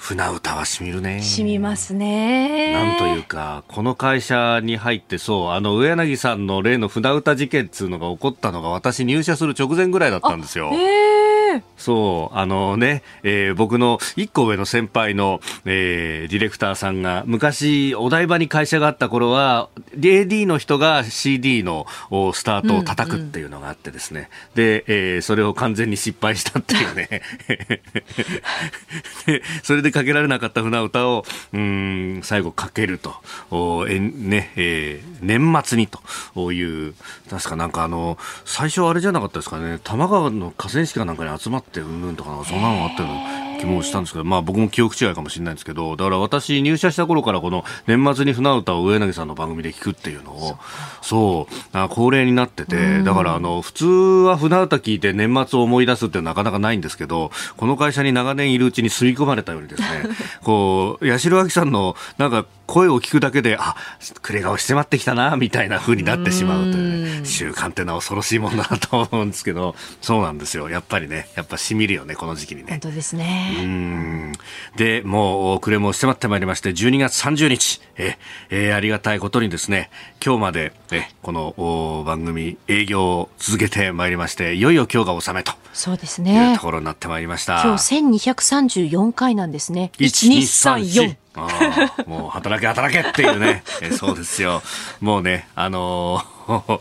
[0.00, 1.20] 船歌はしみるね。
[1.20, 2.72] しみますね。
[2.72, 10.72] なんというか、この会社に入ってそう、あの、上柳さんの例の船歌事件っていうのが起こったのが私入社する直前ぐらいだったんですよ。
[11.76, 19.68] そう、あのね、えー、僕の一個上の先輩の、えー、ディレクターさんが、昔、お台場に会社があった頃は、
[19.98, 21.86] AD の人が CD の
[22.34, 27.22] スタートを叩くっていうのがあってですね、うんうん、で、えー、それを完全に失敗したっていうね。
[29.26, 33.14] で、それでかけられなかった船歌を、うん、最後かけると、
[33.50, 36.00] おえね、えー、年末にと。
[36.52, 36.94] いう、
[37.28, 43.08] 確かなんかあの、最初あれじゃなかったですかね、玉川の河川敷かなんかに集まってうんぬんとかそんなのあったよ
[43.60, 50.58] 気もしたんですけど、まあ僕も記憶違いかもしれないんですけど、だから私入社した頃からこの年末に船歌を上柳さんの番組で聞くっていうのを、
[51.02, 59.88] そう恒例になってて、だからあの、普通は船歌聞いて年末を思い出すってなかなかないんですけど、この会社に長年いるうちに吸い込まれたようにですね、
[60.42, 63.74] こう、八代亜紀さんのなんか声を聞くだけで、あ、
[64.22, 70.70] 暮れ顔してまってきたな、みたいな風になってしまうというね、習慣ってのは恐ろしいもんだなと思うんですけど、そうなんですよ。
[70.70, 72.66] やっぱりね、やっぱしみるよね、この時期にね。
[72.70, 73.49] 本当ですね。
[73.50, 74.32] うん。
[74.76, 78.16] で、もう、暮れも迫ってまいりまして、12月30日、え、
[78.50, 79.90] えー、ありがたいことにですね、
[80.24, 85.52] 今日まで、え、この番組営業を続けてまいりまして、いよいよ今日が納めと。
[85.72, 86.50] そうですね。
[86.50, 87.62] いうところになってまいりました。
[87.62, 89.92] 今日1234回なんですね。
[89.98, 91.16] 1234。
[91.34, 91.48] あ
[92.06, 94.62] もう働け働けっていうね、えそうですよ。
[95.00, 96.80] もうね、あのー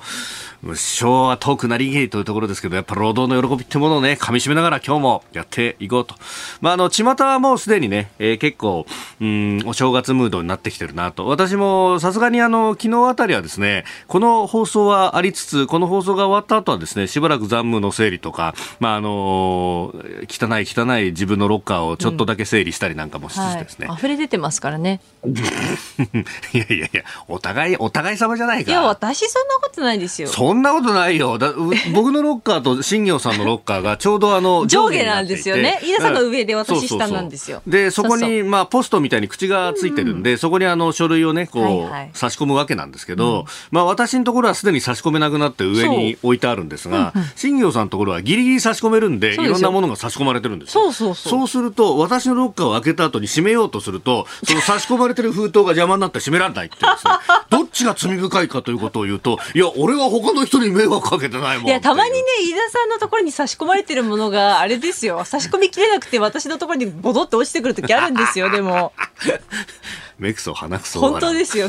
[0.75, 6.15] 昭和遠くなりげいというところですけど、やっぱ労働の喜びってものをね、噛み締めながら今日もやっていこうと。
[6.61, 8.85] まあ、あの、巷はもうすでにね、えー、結構、
[9.21, 11.27] うん、お正月ムードになってきてるなと。
[11.27, 23.85] 私もさすがにあの、昨日あたりはですね、この放送はありつつ、この放送が終わった後はですね、しばらく残務の整理とか、まあ、あのー、汚い汚い自分のロッカーをちょっとだけ整理したりなんかもしつつですね。
[23.85, 24.99] うんはい、溢れ出てますからね。
[25.23, 28.71] いやいやいや、お互い、お互い様じゃないか。
[28.71, 30.27] いや、私そんなことないですよ。
[30.27, 31.37] そんなことないよ。
[31.37, 31.53] だ
[31.93, 35.79] 僕のロッカーと新業さんのロッカーがちょうどあの上下なんですよね。
[35.81, 37.61] 飯田さんの上で私下なんですよ。
[37.67, 50.83] で、そこに、まあ、ポストみたいに口がついてるんで、うん、そこにあの書類をね、こう、差し込むわけなんですけど、うん、まあ、私のところはすでに差し込めなくなって上に置いてあるんですが、新業さんのところはギリギリ差し込めるんで、いろんなものが差し込まれてるんですよ。
[50.83, 51.39] そうそうそう。
[51.39, 57.13] そうすると、私のロッカーを開けた後に閉めようとすると、その差し込まれてる封筒が邪魔になって閉められないってですね、
[57.49, 61.67] どっちが罪深いかということを言うと、いや、俺は他の人に迷惑かけてないもん。
[61.67, 65.23] いや、たまにね、飯田さんのところに差し込まれてるものが、あれですよ。
[65.25, 68.93] 差し込みきれなくて私のところにボドって落ちてくる時あるんですよ、でも。
[70.19, 71.67] 目くそ鼻くそ本当ですよ。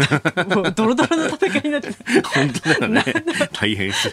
[0.54, 1.88] もうドロドロの戦いになって
[2.24, 3.04] 本当だよね。
[3.52, 4.10] 大変失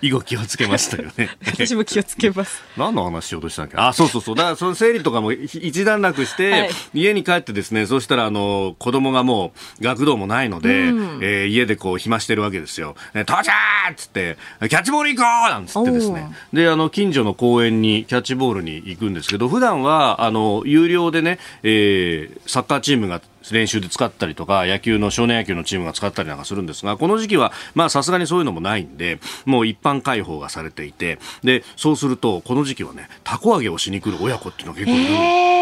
[0.00, 1.30] 以後気をつけましたよね。
[1.46, 2.62] 私も気をつけます。
[2.76, 3.78] 何の話しようとしたんだっけ？
[3.82, 4.36] あそうそうそう。
[4.36, 12.94] だからその整理とかも一段落して、はい、家に帰ってですねそうしたらあの子供がもう学童もないので、うん、えー、家でこう暇してるわけですよ
[13.26, 14.36] 「父ちゃん!」っつって
[14.68, 16.32] 「キャッチボール行こう!」なんつってですね。
[16.52, 35.52] であの近所の公園にキャッチボールに行くんですけど普段はあの有料でね、えー、サッカーチームチームが練習で使ったりとか野球の少年野球のチームが使ったりなんかするんですがこの時期はまあさすがにそういうのもないんでもう一般開放がされていてでそうするとこの時期はねたこ揚げをしに来る親子っていうのが結構いるんです。
[35.52, 35.61] で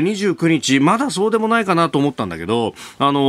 [0.00, 3.20] 29日、まだそうでもないかなと思ったんだけど、あの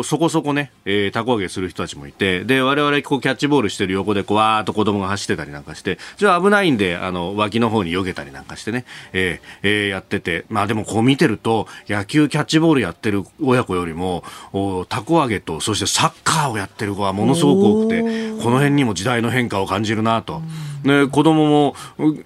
[0.00, 18.00] ー、そこそこね、えー、たこ揚げする人たちもいて、で、我々こうキャッチボールしてる横でこうわーっと子供が走ってたりなんかして、じゃあ危ないんで、あの、脇の方に避けたりなんかしてね、えー、えー、やってて、まあでもこう見てると、野球キャッチボールやってる親子よりも、おたこ揚げと、そしてサッカーをやってる子はものすごく多くて、
[18.42, 20.42] この辺にも時代の変化を感じるなと。
[20.84, 21.74] ね、子供も、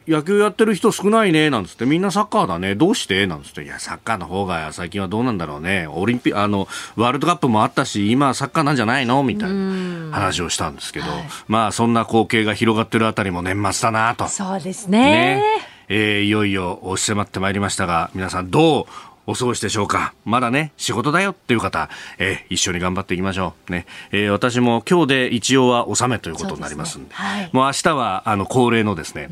[0.07, 3.27] 野球やってる人少ないね、なんつって、みんなサッカーだね、どうして？
[3.27, 9.23] なんつって、いや、サッカーの方が最近はどうなんだろうね、オリンピあの、ワールドカップもあったし、今はサッカーなんじゃないの？
[9.23, 14.27] みたいな話をしたんですけど、はい、まあ、そんな光景が広がってるあたりも年末だなと。
[14.29, 14.99] そうですね。
[15.01, 15.43] ね。
[15.91, 18.87] えー、いよいよ押し迫ってまいりましたが、皆さんどう
[19.29, 23.73] お過ごしでしょうかまだね、仕事だよっていう方、えー、一緒に頑張っていきましょう。
[23.73, 23.85] ね。
[24.11, 29.29] えー、私も今日で一応は納めということになりますんで、でねはい、もう明日は、あの、恒例のですね、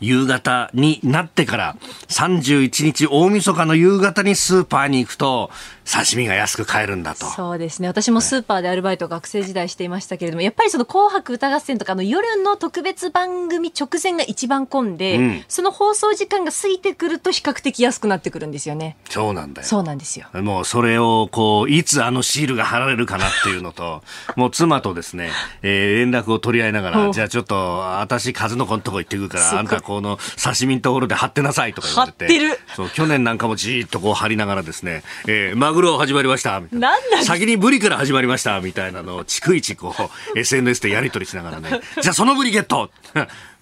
[0.00, 1.76] 夕方になってから、
[2.08, 5.50] 31日大晦日の夕方にスーパーに行くと、
[5.84, 7.26] 刺身が安く買えるんだと。
[7.26, 7.88] そうですね。
[7.88, 18.96] 私もスーパーでアルバイト学生時代していましたけれども、やっぱりその紅白歌合戦とかの夜の特別番組直前が一番混んで、うん、その放送時間が過ぎてくると比較的安くなってくるんですよね。
[19.08, 19.68] そうなんだよ。
[19.68, 20.28] そうなんですよ。
[20.42, 24.02] もうそれをこう、いつあのシールが貼られるかなっていうのと、
[24.36, 25.30] もう妻とですね、
[25.62, 32.26] えー、連絡を取り合いながら、じゃあちょっと、私数の子のとこ行ってくるから、あんたこの刺身のところで貼ってなさいとか言われて。
[32.26, 32.58] 貼ってる。
[32.76, 36.60] そう、去年なんかもじーっとこう貼りながらですね、えー、マグロ始まりました。
[36.60, 37.24] みたいな。
[37.24, 38.60] 先にブリから始まりました。
[38.60, 40.02] みたいなのを、逐一こう、
[40.38, 42.90] SNS でやり取りしながらね、じゃあそのブリゲット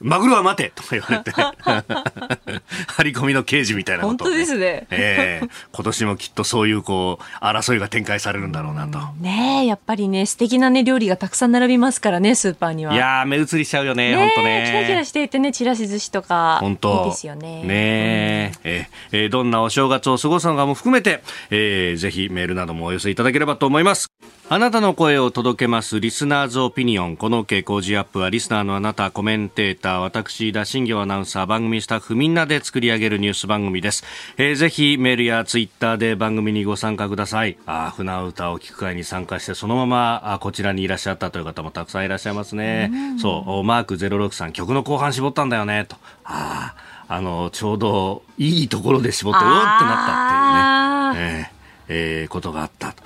[0.00, 1.30] マグロは待てとか言われて
[2.88, 4.86] 張り込みの刑事みたいなこと、ね、本当ですね。
[4.90, 8.98] ええー、今年もきっとそういうこう、争いが展開されるんだろうなと。
[9.20, 12.94] ねえ、やっぱりね、素敵なね、料理がたくさん並びますからね、スーパーには。
[12.94, 14.64] いや目移りしちゃうよね、本当ね。
[14.66, 16.58] キラキラしていてね、ちらし寿司とか。
[16.60, 17.04] 本当。
[17.04, 17.62] いいですよね。
[17.62, 24.10] ねえ、うん、えー、どんなお正月を過ごすのかも含めて、えー、ぜひメールなどもお寄せいただければと思います。
[24.52, 27.16] あなたの声を届けますリスナーズオピニオン。
[27.16, 34.04] この傾向時アップはリスナーのあなた、コメンテーター、私、田新業アナウンサー、番組スタッフみんなで作り上げるニュース番組です。
[34.36, 37.58] えー、ぜひメールやツイッターで番組にご参加ください。
[37.66, 42.92] あ船歌を聞く会に参加してそのままあこちらにいらっしゃったという方もたくさんいらっしゃいますね。
[43.16, 45.96] うそう、マーク063曲の後半絞ったんだよね、と。
[46.24, 46.74] あ
[47.08, 51.52] あ、あの、ちょうどいいところで絞って、おーってなったっていうね。
[51.88, 53.02] えー、えー、ことがあったと。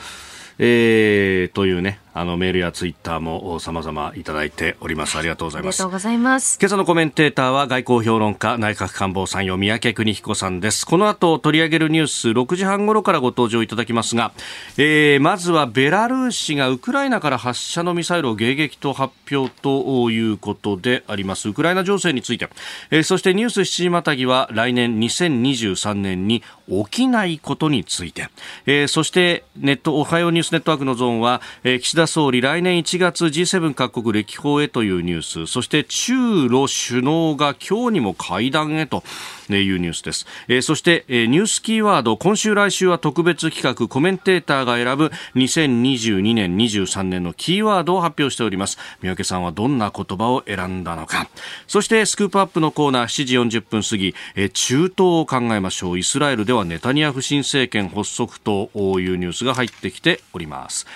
[0.58, 5.18] えー、というね、あのメールやツイッターも様々いただいております。
[5.18, 5.74] ありがとうございます。
[5.74, 6.58] ありがとうございます。
[6.60, 10.86] 今朝のコメンテーターは外交評論家、内閣官房参与、三宅邦彦さんです。
[10.86, 14.32] この後取り上げるニュース、6時半頃からご登場いただきますが、
[14.76, 21.48] えー、まずはベラルーシがウクライナから発射のミサイルを迎撃と発表ということであります。
[21.48, 22.48] ウクライナ情勢について、
[22.92, 28.28] えー、そしてニュース7時またぎは来年2023年に起きないことについて、
[28.66, 35.46] えー、そしてネット、おはようニュースネットワークのゾーンは、えー、岸田総理来年1月 G7 各国歴訪へというニュース。
[35.46, 39.02] そして中ロ首脳が今日にも会談へと
[39.48, 42.16] いうニュースです、えー、そして、えー、ニュースキーワード。
[42.16, 43.88] 今週来週は特別企画。
[43.88, 48.78] コメンテーターが選ぶ2022年23年のキーワードを発表しております。
[49.02, 51.28] 三宅さんはどんな言葉を選んだのか。
[51.66, 55.98] そしてスクープアップのコーナー7時40分過ぎ、えー、中東を考えましょう。
[55.98, 60.86] イスラエルではネタニヤフ新政権発足というニュースが入ってきております。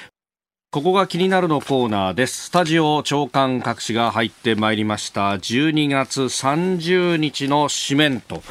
[0.70, 2.48] ここが気になるのコーナーです。
[2.48, 5.30] スタジオ長官各紙が入ってまいりました。
[5.30, 8.42] 12月30日の紙面と。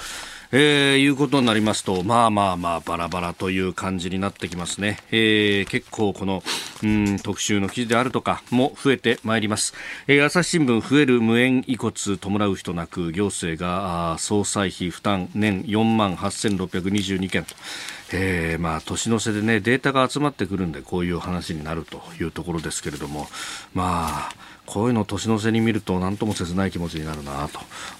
[0.51, 4.99] えー、いうことになりますと、まあまあまあ、バラバラという感じになってきますね。
[5.11, 6.41] えー、結構この、
[6.83, 9.73] うん、特集の記事であるとかも増えてまいります。
[10.07, 17.55] えー、朝日新聞、増える無縁遺骨弔う人なく、行政が総裁費負担年4万8622件と。
[18.13, 23.27] えー、まあ年の瀬でねデータが集まってくるんでこういう話になるというところですけれども
[23.73, 24.29] まあ
[24.67, 27.49] こういうの年の瀬に見ると何とも切ない気持ちになるな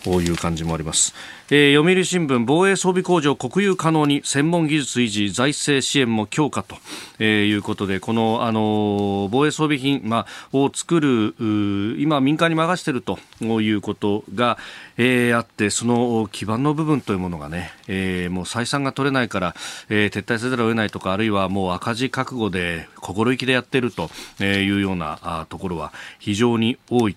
[0.03, 1.15] という感じもあります、
[1.49, 6.75] えー、読売新聞防衛装備工場国有可能に専門技術維持財政支援も強化と、
[7.19, 11.35] えー、いうことでこの、あのー、防衛装備品、まあ、を作る
[11.99, 14.57] 今民間に任しているということが、
[14.97, 19.55] えー、あってその基盤の部分というものがね、えー、もう採算が取れないから、
[19.89, 24.09] えー、撤退せざるを得ないとかあるいはもう赤字覚悟で心意気でやっていると
[24.43, 27.15] いうようなあところは非常にに多い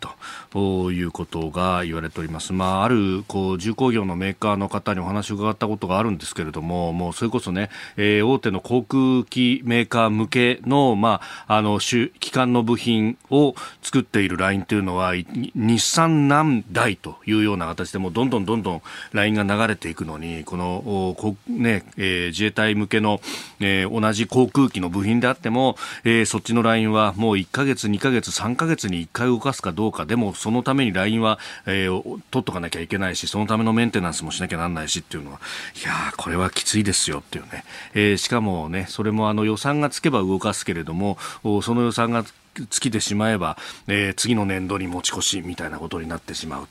[0.52, 2.52] ということが言われております。
[2.52, 18.82] まあ、あるこう重工業のメーカーの方にお話を伺ったことがあるんですけれどももうそれこそね、えー、大手の航空機メーカー向けの,、まあ、あの機関の部品を作っているラインというのは日産何台というような形でもどんどんどんどん
[19.12, 23.20] ラインが流れていくのにこのこ、ねえー、自衛隊向けの、
[23.60, 35.40] えー、同じ航空機の部品であっても、えー、そっちのラインはもう1ヶ月、2ヶ月、3ヶ月に1回動かすかどうかでもそのためにラインは、えー、取っとかなきゃいけないしそのためのメンテナンスもしなきゃなんないしっていうのは
[35.82, 41.18] いやこれはきついですよっていうね、えー、しかもねそれもあの予算がつけば動かすけれども
[41.62, 43.56] その予算が尽きてしまえば、
[43.86, 46.68] えー、次の年度に持ち越しみたいなことになってしまう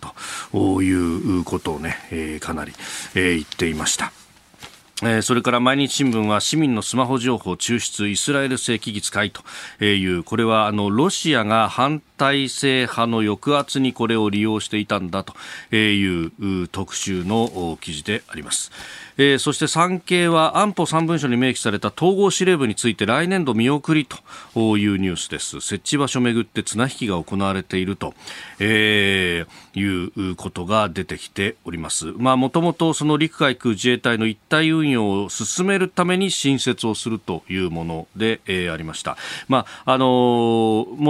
[0.52, 2.74] ということをね、えー、かなり、
[3.16, 4.19] えー、言っていました。
[5.02, 9.42] えー、それから毎日新聞は市民のスマホ情報抽出イスラエル製機器会と
[9.84, 15.34] いうこれはあのロシアが反体制派の抑圧にこれを利用していたんだと
[15.76, 18.72] いう特集の記事であります。
[19.22, 25.60] えー、そして産経は安保3文書に明記された統合司令部について来年度見送りというニュースです。
[25.60, 28.14] 設置場所をめぐって綱引きが行われていると、
[28.60, 32.06] えー、いうことが出てきております。
[32.14, 39.18] もともと陸海空自衛隊の一体運用を進めるために新設をするというもので、えー、ありました、
[39.50, 39.66] も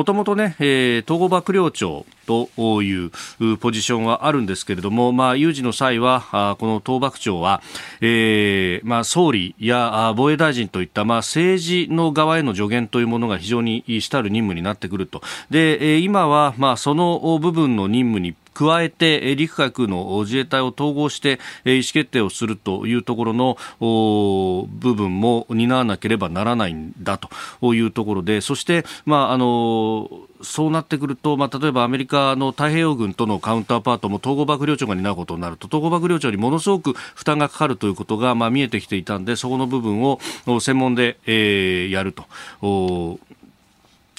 [0.03, 3.11] ともと、統合幕僚長という
[3.57, 7.61] ポジションはあるんですけれども、まあ、有事の際は、この東幕長は、
[8.01, 15.21] えー、まあ、総理や防衛大臣といった、まあ、政治の側への助言というものが非常に主たる任務になってくると。
[15.49, 30.09] で、今は、まあ、その部分の任務に加えて陸海空の自衛隊を統合して意思決定をするというところの部分も担わなければならないんだというところでそして、まあ、あの
[30.41, 40.19] そうなってくると、まあ、例えばアメリカの太平洋軍とのカウンターパートも統合幕僚長が担うことになると統合幕僚長にものすごく負担がかかるということが、まあ、見えてきていたんでそこの部分を
[40.59, 42.25] 専門で、えー、やると。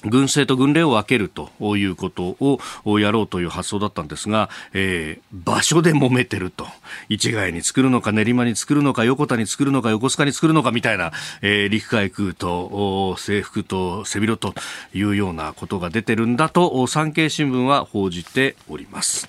[0.04, 2.36] 軍政と軍令を分けるということ
[2.84, 6.66] をやろうという発想だったんですが、えー、場所で揉めてると。
[7.08, 14.54] 市街に作るのか練馬に作るのか横田に作るのか横須賀に作るのかみたいな、えー、陸海空と制服と背広と
[14.94, 19.28] いうようなことが出てるんだと産経新聞は報じております。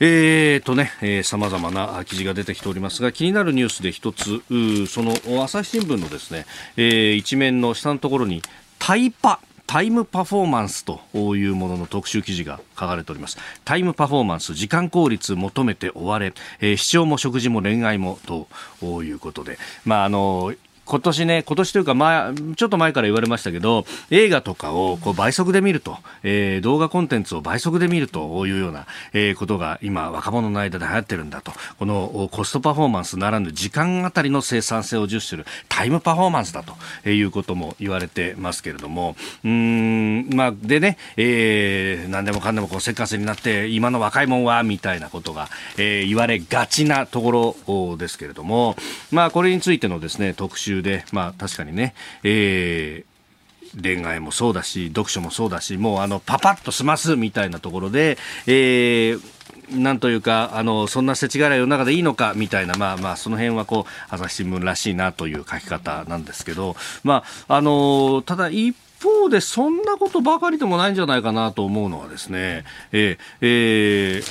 [0.00, 4.42] えーとね、えー、様々な記事が出てきておりますが、気になるニュースで一つ、
[4.88, 6.46] その朝日新聞のですね、
[6.76, 8.42] えー、一面の下のところに、
[8.80, 13.38] タイパタイムパフォーマンスというものの特集記事が書かれております。
[13.64, 18.46] タイムパフォーマンス時間効率求めて追われ、えー、視聴も食事も恋愛もと
[19.02, 19.58] いうことで。
[19.84, 31.52] まああの今年ね、今年というか前、ちょっと前から言われましたけど、映画とかをこう倍速で見ると、えー、動画コンテンツを倍速で見るというような、えー、ことが今、若者の間で流行ってるんだと。
[31.78, 45.48] このコストパフォーマンスならぬ時間あたりの生産性を重視するタイムパフォーマンスだということも言われてますけれども、うん、まあ、でね、えー、何でもかんでもこうせっかせになって、今の若いもんは、みたいなことが、
[45.78, 48.76] えー、言われがちなところですけれども、
[49.10, 53.14] まあ、これについてのですね、特集中で、まあ確かにね、えー
[53.82, 59.20] 恋愛もそうだし読書もそうだしもうあのパパッと済ますみたいなところで、えー、
[59.70, 74.22] なんというか、あの、そんな世知辛い世の中でいいのかみたいな、まあまあ、その辺はこう、朝日新聞らしいなという書き方なんですけど、まあ、あの、ただ一方でそんなことばかりでもないんじゃないかなと思うのはですね、えー、えー、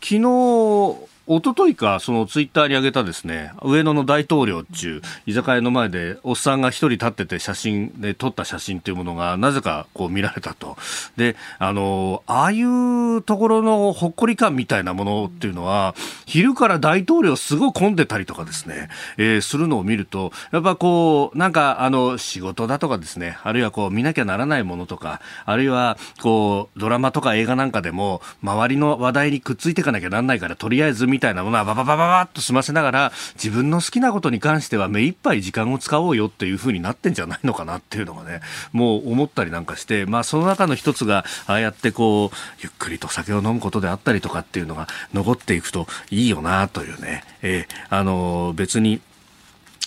[0.00, 10.76] 昨日、一昨日か、そのツイッターに上げたですね、上野の大統領っちゅう居酒屋の前でおっさんが一人立ってて写真で撮った写真っていうものがなぜかこう見られたと。
[11.16, 15.94] で、あの、ああいうところのほっこり感みたいなものっていうのは、
[16.26, 38.40] 昼から大統領すごい混んでたりとかですね、えー、するのを見ると、やっぱこう、なんかあの、仕事だとかですね、あるいはこう見なきゃならないものとか、あるいはこう、ドラマとか映画なんかでも、周りの話題にくっついていかなきゃなんないから、とりあえず見みたいなものはバババババッと済ませながら自分の好きなことに関しては目いっぱい時間を使おうよっていうふうになってんじゃないのかなっていうのがね
[38.72, 49.00] もう思ったりなんかしてまあその中の一つがああやってこうゆっくりと酒を飲むことであったりとかっていうのが残っていくといいよなというね、えー、あの別に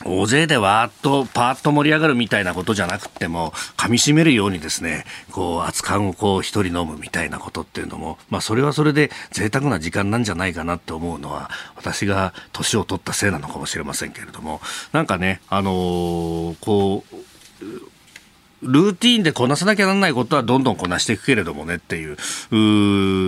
[0.06, 14.62] 大勢でわーっとパーッと盛り上がるみたいなことじゃなくても、噛みしめるようにですね、こう、熱燗をこう一人飲むみたいなことっていうのも、まあそれはそれで贅沢な時間なんじゃないかなって思うのは、私が年を取ったせいなのかもしれませんけれども、
[14.92, 17.16] なんかね、あのー、こう、
[18.64, 22.18] ルーティーンでこなさなきゃならないことはどんどんこなしていくけれどもねっていう、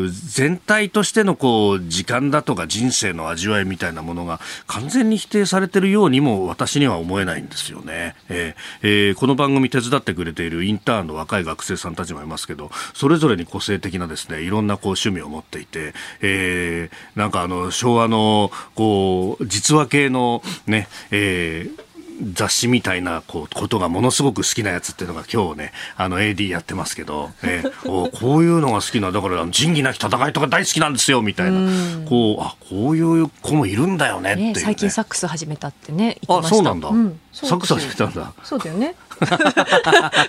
[0.08, 8.16] う全体としてのこう、時間だとか人生の味わいみたいなものが完全に否定されてるようにも私には思えないんですよね。
[8.30, 21.89] えーえー、この番組手伝ってくれているインターンの若い学生さんたちもいますけど、それぞれに個性的なですね、いろんなこう趣味を持っていて、えー、なんかあの、昭和のこう、実話系のね、えー、
[22.34, 31.60] 雑誌みたいなこうことがものすごく好きなやつっていうのが今日ねあの AD やってますけど、え ー、おこういうのが好きなだから仁義なき戦いとか大好きなんですよみたいな。
[32.08, 38.34] こうあこういう子もいるんだよねっていう、ね、最近サックス始めたってねあそうなんだ、うん、サックス始めたんだ。
[38.44, 38.96] そうだよね。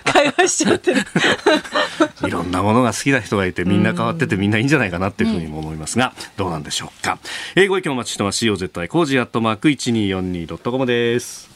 [0.03, 1.01] 会話しちゃってる。
[2.27, 7.19] いろんなものが好きな人がいてみんな変わっててみんないいんじゃないかなっていうふうにも思いますが、どうなんでしょうか。
[7.55, 8.55] 英語意見お待ちしてますー
[9.05, 11.50] ジーアットマーク 1242.com です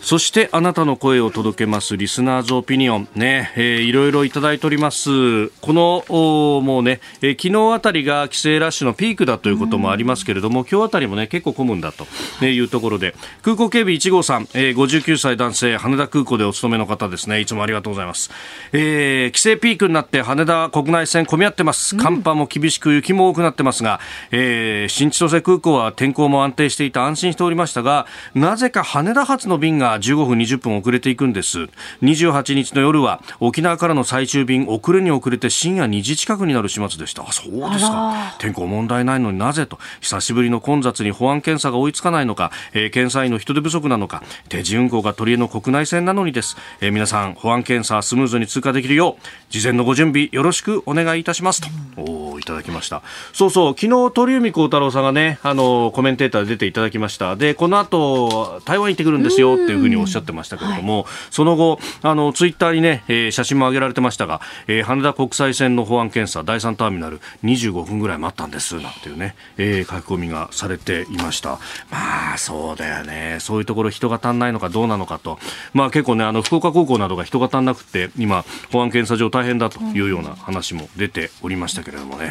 [0.00, 5.48] そしてあなたの声を届けますリスナーズオピニオンね、えー、いろいろいただいております。
[5.60, 12.06] このもうね、えー、昨日あたりが帰省ラッシュのピークだということもありますけれども、今日あたりもね結構混むんだと
[12.44, 13.14] いうところで。
[13.42, 17.40] 空港警備1号さん、えー、59歳男性羽田空港でお勤めの方ですね。
[17.40, 18.30] いつもありがとうございます、
[18.72, 21.96] えー、帰省ピークになって羽田国内線混み合ってます。
[21.96, 24.00] 寒波も厳しく雪も多くなってますが、
[24.30, 31.68] えー、新千歳空港は天候も安定していた安心しておりましたがなぜか羽田発の便が15分20分遅れていくんです。
[32.02, 37.22] 28日の夜は沖縄からの最終便遅れに遅れて深夜2時近くになる始末でした。
[37.26, 38.36] あそうですか。
[38.38, 39.78] 天候問題ないのになぜと。
[40.00, 53.02] 久しぶりの混雑に保安検査が追いつかないのか、えー、検査員の人手不足なのか定時運行が取り柄の国内線なのにです、えー、皆さん保安検査スムーズに通過できるよう事前のご準備よろしくお願いいたしますと、おおいただきました。
[53.32, 57.36] そうそう昨日鳥海高太郎さんがねあのコメンテーターで出ていただきました。
[57.36, 71.58] でこの後台湾行ってくるんですよっていうふうにおっしゃってましたけれども、はい、その後あのツイッターにね、えー、写真も上げられてましたが、えー、羽田国際線の保安検査第3ターミナル25分ぐらい待ったんですなんていうね、えー、書き込みがされていました。
[71.90, 73.38] まあそうだよね。
[73.40, 75.38] そういうところ人が足んないのかどうなのかと。
[75.74, 82.27] まあ結構ねあの福岡高校などが人が足んなくて今保安検査場大変だというような話も出ておりましたけれどもね、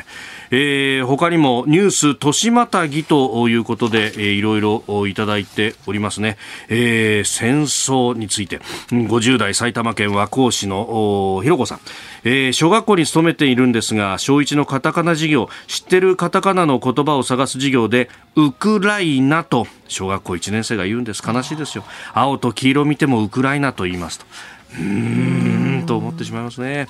[0.51, 6.37] えー、他にもニュース年またぎということで、えー、いろいろいただいておりますね、
[6.69, 8.61] えー、戦争について。
[8.91, 11.79] 50代埼玉県和光市のひろこさん、
[12.23, 15.49] えー、小学校に勤めているんですが小1のカタカナ授業。
[15.67, 21.23] 知ってるカタカナの言葉を探す授業でウクライナと小学校1年生が言うんです。
[21.25, 21.83] 悲しいですよ。
[22.13, 24.25] 青と黄色見てもウクライナと言いますと。
[24.73, 26.87] うーんと思ってしまいますね。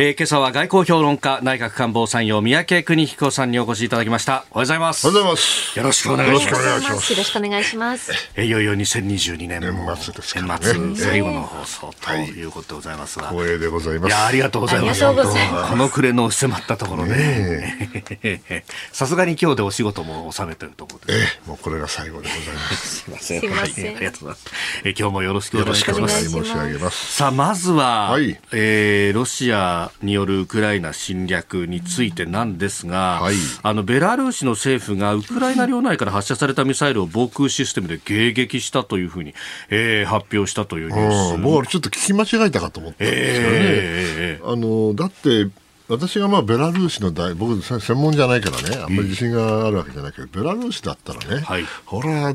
[0.00, 4.32] えー、今朝は外交評論家内閣官房参与三宅邦彦さんにお越しいただきました。
[4.32, 5.08] おはようございます。
[5.08, 5.76] おはようございます。
[5.76, 7.12] よろしくお願いします。
[7.12, 8.12] よろしくお願いします。
[8.36, 9.60] えいよいよ2022年。
[9.60, 10.72] 年末ですからね。
[10.72, 12.44] 年末最後の放送とい。
[12.44, 14.08] うことでございますが、はい、光栄でございます。
[14.08, 15.02] いやありがとうございます。
[15.02, 17.90] この暮れの迫ったところね
[18.92, 21.14] さすがに今日でお仕事も収めてると思うえ
[21.44, 22.86] えもうこれが最後でございます。
[23.02, 23.50] すいません。
[23.50, 24.44] はい、ありがとうございます。
[24.84, 26.28] え今日もよろしくお願いします。
[26.30, 27.14] 申し上げます。
[27.14, 39.34] さあまずは、はい、えー、ロシアによるウクライナライナ侵略についてなんですが、はい、あのベラルーシの政府がウクライナ領内から発射されたミサイルを防空システムで迎撃したというふうに、
[39.70, 41.38] えー、発表したというニュース。
[41.38, 43.56] 僕はちょっと聞き間違えたかと思ったんですよね。
[43.60, 45.48] えー、あのだって
[45.88, 52.34] 私がまあベラルーシの大僕専門じゃないからねあんまり自信があるわけじゃないけど、ベラルーシだったらね、はい、これは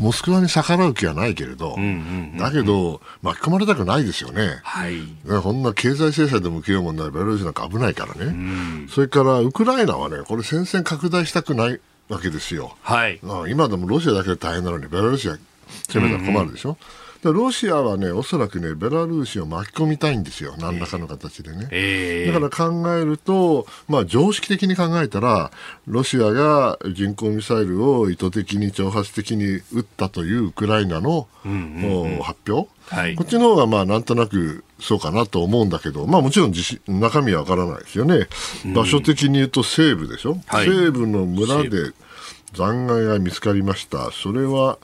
[0.00, 1.76] モスクワに逆らう気はないけれど、
[2.38, 5.00] だけど巻き込まれたくないですよね、はい、
[5.42, 15.36] こんな経済制裁でも受けようもないベラルーシなんか危ないからね、うん、それからウクライナはねこれ戦線拡大したくないわけですよ、はい、今でもロシアだけで大変なのにベラルーシが
[15.88, 16.78] 攻めたら困るでしょ、うんうん
[17.22, 21.68] ロシアはね、おそらくね、ベラルーシを巻き込みたいんですよ、何らかの形でね。
[21.70, 25.50] えー、だから考えると、まあ、常識的に考えたら、
[25.86, 36.52] ロシアが人工ミサイルを意図的に挑発的に撃ったというウクライナの、うんうんうん、発表、はい、こっちの方がまあなんとなくそうかなと思うんだけど、まあ、もちろん
[36.88, 38.28] 中身はわからないですよね、
[38.74, 41.92] 場所的に言うと西部でしょ、はい、西部の村で
[42.52, 44.78] 残骸が見つかりました、それはん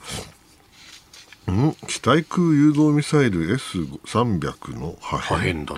[1.87, 5.77] 地対空誘導ミサイル S300 の破片破片だと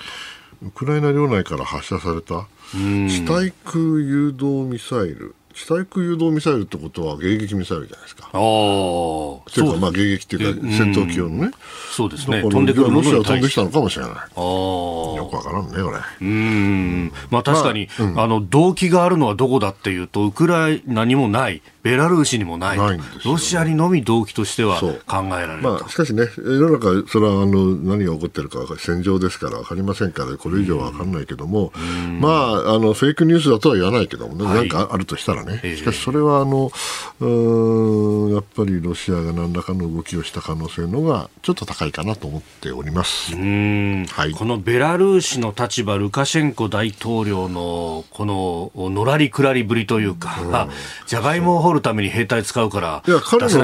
[0.63, 8.25] ウクライナ領内から発射された地対空誘導ミサイル地対空誘導ミサイルってことは迎撃ミサイルじゃないですか。
[8.27, 8.33] ああ。
[8.35, 11.51] というか、まあ迎撃っていうか、戦闘機用のね。
[11.91, 12.43] そうですね。
[12.43, 14.13] 飛んでくるロシア飛んできたのかもしれない。
[14.13, 14.23] ああ。
[14.37, 15.99] よくわからんね、これ。
[16.21, 17.13] うん。
[17.31, 21.63] まあ確かに、あの、動機があるのはどこだっていうと、ウクライナにもない。
[21.87, 22.79] ベラルーシにもない。
[22.79, 31.73] ないロシアにのみ動機としては考えられるまあ、しかしね、世の中、それはあの何が起こっているか戦場ですから分かりませんから、これ以上は分からないけども、
[32.21, 36.73] まあ、あのフェイクニュースだとは言わないけどもね、はい、なんかあるとしたらね、しかしそれはあの
[37.21, 43.33] うんやっぱりロシアが何らかの動きをした可能性のがちょっと高いかなと思っております。
[43.37, 50.69] はい、このベラルーシの立場、ルカシェンコ大統領のこののらりくらりぶりというか、
[51.07, 53.03] じゃがいもを掘るるために兵隊使うから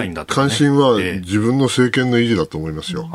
[0.04, 3.08] いんだと、ね、関心は自分の政権の維持だと思いますよ、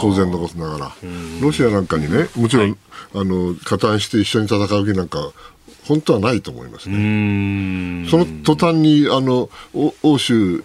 [0.00, 0.92] 当然のことながら。
[1.40, 2.78] ロシアなんかにね、もちろん、はい、
[3.14, 5.32] あの加担して一緒に戦う気なんか
[5.88, 8.06] 本当はないと思いますね。
[8.08, 9.50] その途端にあの
[10.02, 10.64] 欧州、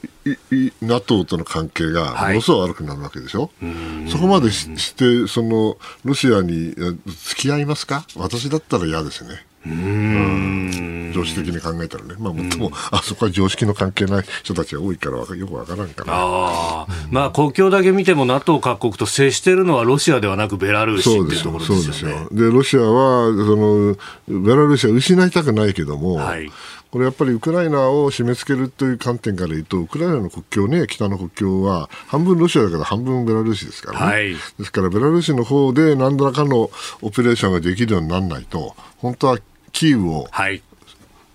[0.82, 8.06] NATO との関係がものすごい悪くなるわけでしょ、はい、そこまでしてそのロシアに付き合いますか？
[8.15, 9.46] 私だったら嫌ですね。
[9.65, 11.11] うん。
[11.13, 16.13] 常識的に考えたらね、まあ、もっとも、あそこは常識の関係ない人たちが多いからよくわからんかな。
[16.15, 22.27] あまあ、国境だけ見ても NATO 各国と接しているのはロシアではなくベラルーシっていうところですよね。
[22.31, 23.95] でロシアはその
[24.27, 26.51] ベラルーシは失いたくないけども、はい、
[26.91, 34.06] これやっぱりウクライナを締め付けるという観点から言うと、ウクライナの国境ね、北の国境は、半分ロシアだから半分ベラルーシですからね。
[34.06, 36.69] はい、ですから、ベラルーシの方で何らかの
[37.02, 39.39] オペレーションができるようにならないと、本当は
[39.73, 40.62] キーウを、はい、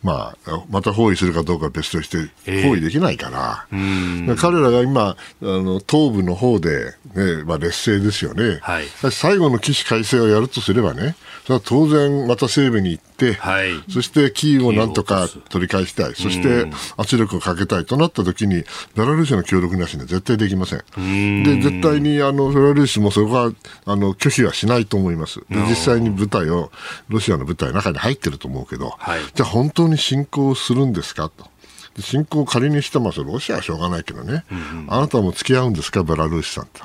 [0.03, 2.29] まあ、また包囲するかどうかは別として
[2.65, 16.15] 包囲できないから、えー、彼らが今あの東部の方で、ねまあ、劣勢ですよね、はい、最後の起死回生をやるとすればねそれは当然また西部に行って、はい、そしてキーウをなんとか取り返したい。
[16.15, 18.65] そして圧力をかけたいとなった時に
[18.97, 21.45] ベラルーシの協力なしには絶対できません。
[21.45, 23.53] で絶対にあのベラルーシもそこは
[23.85, 25.41] あの拒否はしないと思います。
[25.49, 26.73] で実際に部隊を
[27.09, 31.53] ロシアの部隊の中に入ってると思うけど、はい、じゃあ本当に侵攻するんですかと。
[32.01, 36.83] 侵攻を仮にしてますロシアはしょうがないけどね、うんうん、あなたも付き合うんですか、ベラルーシさんと。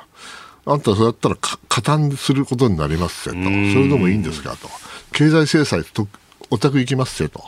[0.66, 4.68] あんたそうやったら加担することになりますよと、それでもいいんですかと、
[5.12, 6.06] 経済制裁と
[6.50, 7.44] お宅行きますよと、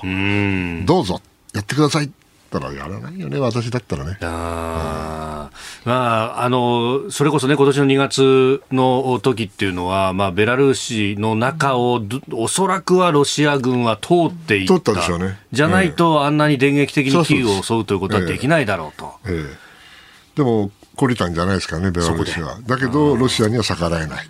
[0.85, 1.21] どうぞ。
[1.53, 2.11] やってください。
[2.51, 4.19] ったらやらないよね、私だったらね。
[4.23, 5.51] あ
[5.85, 19.15] まあ、あのそれこそね、今年の2月の時っていうのは、まあ、ベラルーシの中を、おそらくはロシア軍は通っていった、ったでしょうね、じゃないと、あんなに電撃的にキーウを襲うということはできないだろうと。
[19.27, 20.37] ええ。
[20.37, 22.59] でも、懲りたんじゃないですかね、ベラルーシは。
[22.67, 24.27] だけど、ロシアには逆らえない、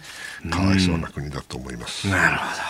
[0.51, 2.07] かわいそうな国だと思います。
[2.09, 2.70] なるほど。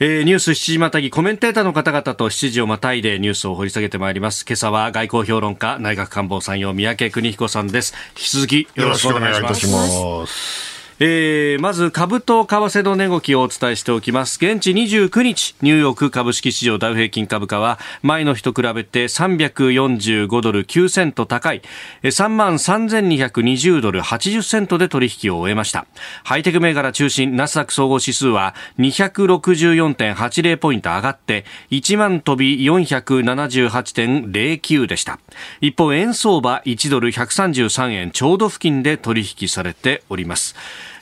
[0.00, 4.44] えー、ニュース7時またぎコメンテーターの方々と7時をまたいでニュースを掘り下げてまいります。
[4.46, 7.94] 今朝は外交評論家、内閣官房参与三宅邦彦さんです。
[8.10, 10.77] 引き続きよろしくお願いいたします。
[11.00, 14.44] えー、まず株と為替の値動きをお伝えしておきます。
[14.44, 21.62] 現地29日ニューヨーク株式市場ダウ平均株価は前の日と比べて345ドル9セント高い
[22.02, 25.86] 3万3220ドル80セントで取引を終えました。
[26.24, 35.20] ハイテク銘柄中心ナスダック総合指数は264.80ポイント上がって1万飛び478.09でした。
[35.60, 40.56] 一方円相場1ドル133円ちょうど付近で取引されております。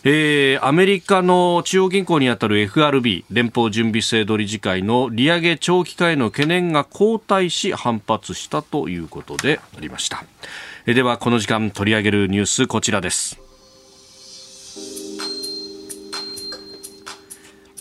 [0.08, 10.24] えー、アメリカの中央銀行にあたる FRB 連邦準備制度理事会の利上げ長期化への懸念が後退し反発したということでありました、
[10.86, 13.40] えー、ではこの時間取り上げるニュースこちらです。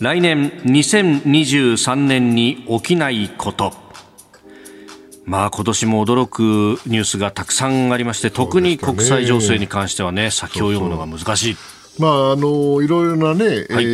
[0.02, 3.72] 来年2023年に起きないこと。
[5.24, 6.42] まあ今年も驚く
[6.86, 11.75] ニュースがたくさんありまして、特に国際情勢に関してはね、先を読むのが難しい。
[11.98, 13.88] まあ、あのいろいろなね、はい、え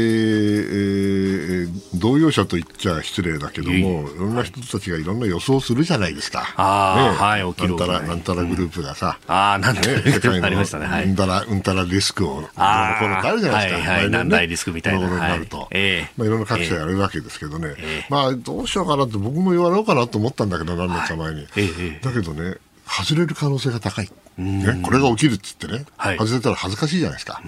[1.65, 6.53] ー、同業者と言っちゃ失礼だけども、いろんな人たちがいろんな予想するじゃないですか。
[6.57, 7.75] ああ、ね、はい、起きる。
[7.75, 13.91] なんたら、なんたらグループがさ、うん、ああ、なんたら、ね、世界の、ね、うんたら、うんたらリスクを、あこのあるじゃないですか。
[13.91, 15.01] はい、はい、大リスクみたいな。
[15.01, 21.47] ところになると、はい、えー、まあ、いろんな各社やるわけですけどね、えー、まあ、どうしようかなって僕も言われようかなと思ったんだけど、何年か前に。
[21.55, 24.09] えー、だけどね、外れる可能性が高い。
[24.41, 27.41] ね、これが起きるっつってね、はい、外れたら恥ずかしいじゃないですか。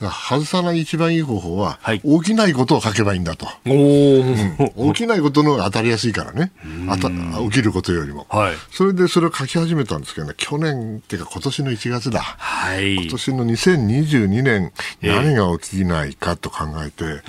[0.00, 3.46] か外さない一番いい方法は、はい、起きないことを書けばいいんだと。
[3.64, 6.52] うん、起きないことの方が当たりやすいからね、
[6.88, 17.22] あた起きることよりも、はい、それでそれを書き始めたんですけどね、去年っていうか今年の1月だ、はい、今年の2022年、何が起きないかと考えて、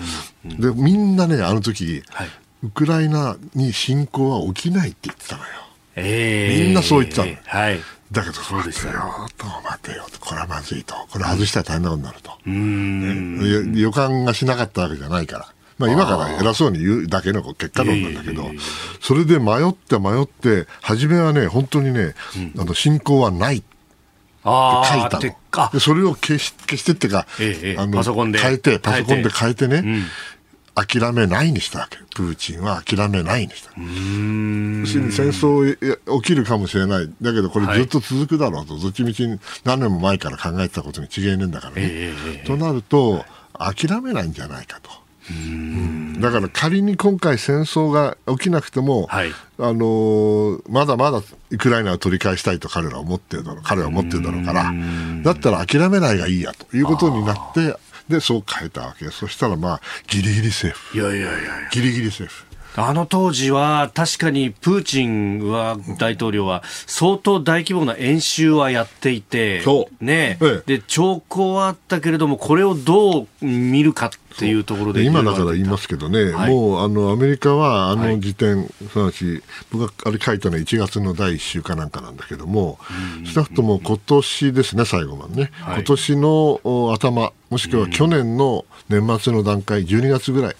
[0.45, 2.28] えー、でみんなね、あの時、はい、
[2.63, 5.49] ウクライナに侵攻は起きないって言ってたのよ。
[5.95, 7.36] えー、みんなそう言ってたの。
[7.45, 7.80] はい。
[8.13, 8.93] だけど、そうですよ、
[9.38, 10.06] と、待てよ。
[10.12, 12.32] と、これはまずいと、これ外したら大変なことになると。
[12.45, 15.47] うん、ね、予感がしなかったわけじゃないから。
[15.80, 18.45] まあ、今から偉そうに言うだけの結果論なんだけど、
[19.02, 22.13] それで迷って迷って、初めはね、本当にね、
[22.56, 23.65] うん、あの進行はないって
[24.43, 24.49] 書
[25.08, 25.69] いたの。
[25.71, 30.04] でそれを消し消してってか、ええ、あの変えて、パソコンで変えてね、うん、
[30.75, 31.97] 諦めないにしたわけ。
[32.15, 33.69] プーチンは諦めないにした。
[33.69, 37.09] 要するに戦争起きるかもしれない。
[37.21, 39.27] だけどこれずっと続くだろうと、はい、どっちみち
[39.63, 41.81] 何年も前から考えてたことに違いねえんだからね。
[41.83, 45.03] えー、となると、諦めないんじゃないかと。
[46.19, 54.73] だから仮に今回戦争が起きなくても、はい、あのー、まだまだウクライナを取り返したいと彼らは思ってるだろう彼は思ってるだろうから
[55.23, 57.77] だったら諦めないがいいやということになって
[58.09, 59.09] でそう変えたわけ。
[59.09, 60.97] そしたらまあギリギリセーフ。
[60.97, 69.63] いやいやいやギリギリセーフあの当時は確かにプーチンは大統領は相当大規模な演習はやっていて、
[70.01, 82.79] ね、ええ、で兆候はあったけれども、これをどう見るかっていうところで今だから言いますけどね、はい、もうあのアメリカはあの時点、はい、すなわち僕があれ書いたのは1月の第1週かなんかなんだけども、
[83.25, 86.59] 少なくとも今年ですね、最後までね、はい、今年の
[86.93, 90.55] 頭、もしくは去年の年末の段階、12月ぐらい。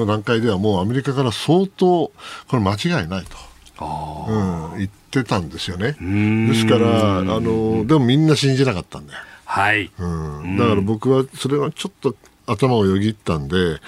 [0.00, 2.12] の段階ではもうアメリカから相当こ
[2.52, 3.50] れ間違いないと。
[3.82, 5.92] うん、言ってたんですよね。
[5.92, 9.20] ですから、あの、でもみんな信じなかったんだよ。
[9.46, 9.90] はい。
[9.98, 10.06] う
[10.44, 10.56] ん。
[10.58, 12.14] だから僕はそれはちょっと
[12.46, 13.80] 頭をよぎったんで、うん。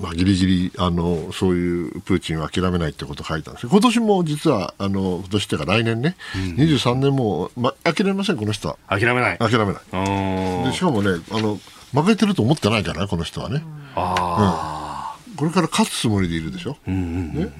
[0.00, 3.68] まあ、ギリギリあのそういうプーチンは諦めないってことを書いたんです。
[3.68, 8.76] 今年も実はあの今年っていうか来年ね、うん、23年も、ま、諦めませんこの人は。
[8.88, 9.38] 諦めない。
[9.38, 10.64] 諦めない。
[10.64, 11.60] でしかもねあの
[11.92, 13.62] 負けてると思ってないからこの人はね。
[13.94, 14.93] ああ、うん
[15.36, 16.76] これから勝つつもりでいるでしょ？
[16.86, 17.52] うんうんうん、ね。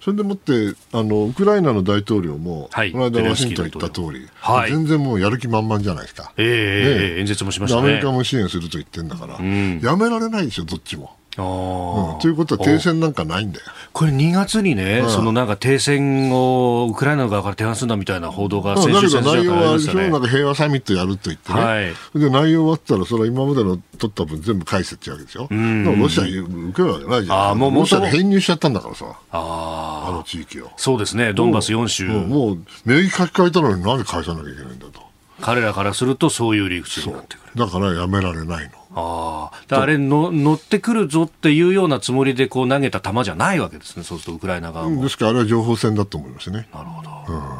[0.00, 11.16] それでもってあのウクライナの大統領も、はい、この間ワシントン行った通り、はい、全然もうやる気満々じゃないですか、えー、ね、演説もしました、ね、アメリカも支援すると言ってるんだから、うん、やめられないでしょ、どっちも。
[11.38, 13.66] うん、ということは停戦なんかないんだよ。
[13.92, 26.32] これ2月にね、うん、そのなんか停戦をウクライナ側から提案するんだみたいな報道が先週先内容はあれでしょ、なんか平和サミットやると言ってね、はい、で内容終わったら、それは今までの取った分全部返せってわけでしょ、うん、ロシア受
[26.74, 30.70] けるわけないじゃん、あもうロシアで編入しちゃったんだからさ、ああの地域を。
[30.76, 32.08] そうですね、ドンバス4州。
[32.08, 35.00] もうもう名義書き換えたのになんで返さなきゃいけないんだと。
[35.40, 37.66] 彼らからするとそういう理屈になってくる。
[37.66, 38.77] だからやめられないの。
[38.94, 45.02] ああ、あれの、乗ってくるぞっていうようなつもりでこう投げた球じゃないわけですね、そうするとウクライナ側も。
[45.02, 46.68] ですから、あれは情報戦だと思いますね。
[46.72, 47.10] なるほど。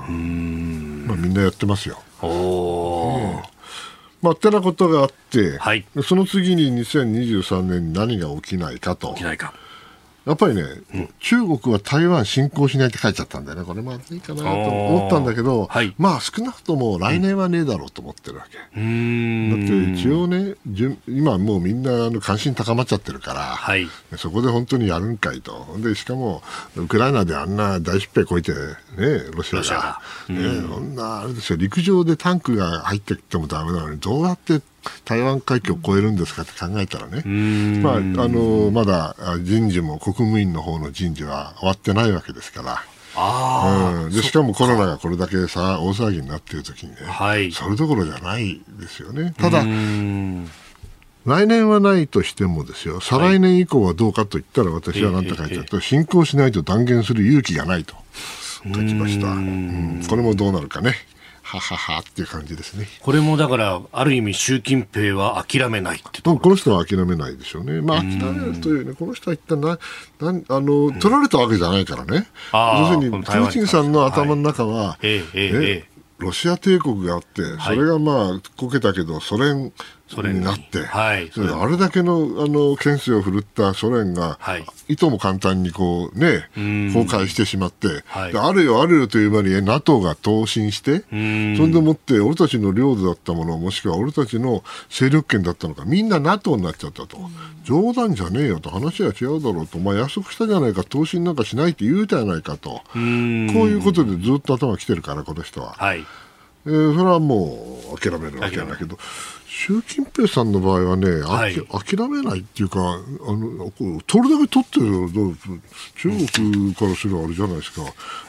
[0.09, 1.05] うん。
[1.07, 2.01] まあ、みんなやってますよ。
[2.23, 3.43] おお。
[4.23, 9.09] まあ、ってなことがあって、はい、その次に2023年に何が起きないかと。
[9.09, 9.53] 起きないか。
[10.29, 10.62] やっぱりね、
[10.95, 18.59] うん、中国は台湾侵攻しないって書いちゃったんだよね、これまずいかなと思ったんだけど、はい、まあ少なくとも来年はねえだろうと思ってるわけ。
[18.79, 20.55] うん、だって一応ね、
[21.09, 23.88] 今もうみんなあの関心高まっちゃってるから、はい、
[24.19, 25.67] そこで本当にやるんかいと。
[25.79, 26.43] で、しかも、
[26.77, 28.59] ウクライナであんな大疾病こいて、ね、
[29.33, 30.37] ロシアが、ね、
[30.69, 34.61] そんな、あれですよ、陸上でタンクが入ってきてもだめなのに、どうやって
[35.05, 37.22] 台湾海峡を越えるんですかって考えたらね、
[37.83, 42.83] まあ、あのまだ人事も国務院の方の人事は終わってないわけですから。
[43.20, 49.35] あうん、でしかもコロナがこれだけさ大騒ぎになっている時にね、はい、それどころじゃないですよね。
[49.37, 49.64] ただ
[51.24, 53.01] 来年はないとしてもですよ。
[53.01, 57.94] 再来年以降はどうかと言ったら私は何て書いてあると、進行しないと断言する勇気がないと
[58.64, 60.94] 書きました、うん、これもどうなるかね。
[61.49, 62.87] はははっていう感じですね。
[63.01, 67.81] これもだから、ある意味、習近平は諦めないってこの人は諦めないでしょうね。
[67.81, 69.79] まあ、諦めるというね、この人は一体な、
[70.21, 72.29] なあの、取られたわけじゃないからね。
[72.53, 79.73] 要するに、プーチンさんの頭の中は、はい、ええええロシア帝国があって、それがまあ、こけたけど、ソ連
[80.16, 80.40] に。
[80.40, 97.18] なって、はい、あれだけのあの権勢を振るったソ連が、はい、いとも簡単にこう、ね、崩壊してしまって、はい、あるよあるよという間に NATO が投進して、それでもって俺たちの領土だったもの、もしくは俺たちの勢力圏だったのか、みんな NATO になっちゃったと。
[97.64, 105.75] 冗談じゃねえよと、話は違うだろうと、まあ、約束したじゃないか、投資なんかしないって言うじゃないかと、こういうことでずっと頭きてるから、この人は。
[105.77, 106.05] はい
[106.68, 108.98] えー、それはもう諦めるわけだけど、
[109.46, 113.02] 習近平さんの場合はね、はい、諦めないっていうか、あ
[113.33, 113.72] の
[114.07, 114.87] 取るだけ取ってる
[115.96, 116.11] 中
[116.42, 117.83] 国からすればあれじゃないですか、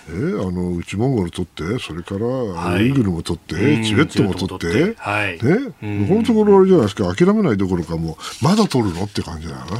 [0.08, 2.25] えー、あの内モンゴル取って、それから
[2.75, 5.38] ウイグルも取って、はい、チベットも取って、はい、ね、
[6.08, 9.65] このところあれじゃないですか、諦めないどころか、もうまだ取るのって感じだよな。
[9.65, 9.78] うん、で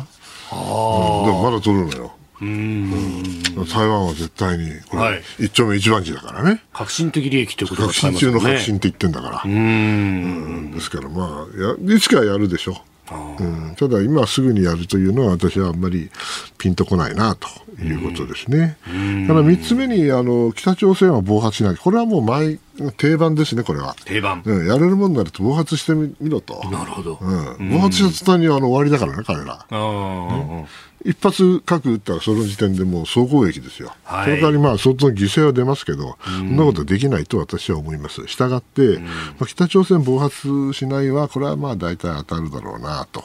[1.32, 2.19] もまだ取るのよ。
[2.42, 6.64] うん、台湾は絶対に、これ、一丁目一番地だからね。
[6.74, 9.42] 革新的利益ということ革新中の革新って言ってんだから。
[9.44, 12.76] うん、ですからまあや、いつかやるでしょう。
[13.12, 16.10] うん、ただ、今すぐにやるというのは私はあんまり
[16.58, 17.48] ピンとこないなと
[17.82, 18.78] いうことですね。
[19.28, 22.60] ただ3つ目にあの北朝鮮は暴発しない、これはもう毎
[22.98, 23.96] 定番ですね、これは。
[24.06, 24.42] 定番。
[24.46, 26.62] うん、やれるもんなると暴発してみろと。
[26.70, 27.18] なるほど。
[27.20, 29.66] うん、暴発した途端にあの終わりだからね、彼ら。
[29.70, 30.66] あうん
[31.06, 39.10] 一発核撃ったらその時点でもう総攻撃ですよ、はい、その代わりまあ相当犠牲は出ますけど、そんなことできないと私は思います、したがって、ま
[39.42, 43.24] あ、北朝鮮暴発しないは、これはまあ大体当たるだろうなと、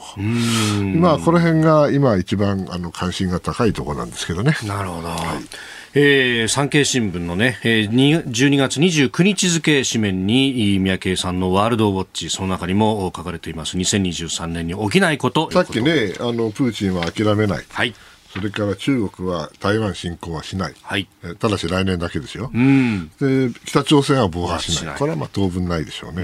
[0.99, 4.55] まあ、この辺が今、一番あの関心が高いところなんですけどね。
[4.65, 13.77] なるほど、はいえー、産経新聞のね、えー、12月29日付紙面に三宅さんのワールドウォッチその中にも書かれています。
[13.77, 15.49] 2023年に起きないこと。
[15.51, 17.93] さっきねあのプーチンは諦めない、はい、
[18.33, 21.07] それから中国は台湾侵攻はしない、はい、
[21.39, 24.97] ただし来年だけですよ、うん、で北朝鮮は暴発しない。
[24.97, 26.23] これはまあ当分ないでしょうね、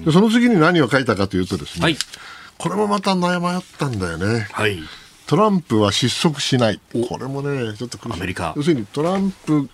[0.00, 1.98] うでその次に何を書いたかというとですね、はい、
[2.56, 4.48] これもまた悩まったんだよね。
[4.52, 4.78] はい
[5.32, 6.80] トランプは失速しない。
[7.08, 8.12] これもね、ちょっと苦しい。
[8.18, 8.52] アメリカ。
[8.54, 9.66] 要するにトランプ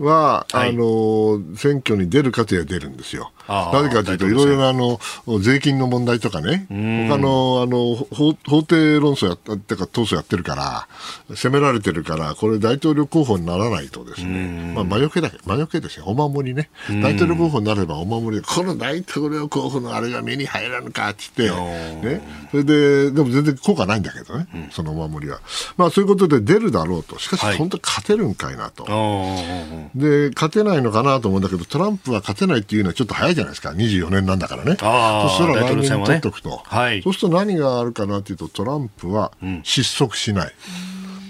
[0.00, 3.30] は、はい、あの、選挙に出るかとは出るんですよ。
[3.48, 4.98] なぜかというと、いろいろなあの
[5.40, 10.88] 税金の問題とかね、他のあの法法廷論争やってか、闘争やってるから、
[11.36, 16.70] 責められてるから、これ、大統領候補にならないとですね、まあ、魔除けだけ、魔除けですよ、お守りね、
[17.02, 25.40] 大統領候補になればお守りで、この大統領候補のあれが目に入らぬかって言って、ね、それで、でも全然効果ないんだけどね、うん、そのお守りは。
[25.76, 28.84] まあ、そういうことで出るだろうと、しかし、本当に勝てるんかいなと。
[28.84, 34.72] はい、で、勝てないのかなと思うんだけど、トランプは勝てないっていうのはちょっと早いじゃないですか、24年なんだからね。
[34.72, 40.54] そしたら来年に取っておくと、ねはい、そうすると何があるかなというと、トランプは失速しない。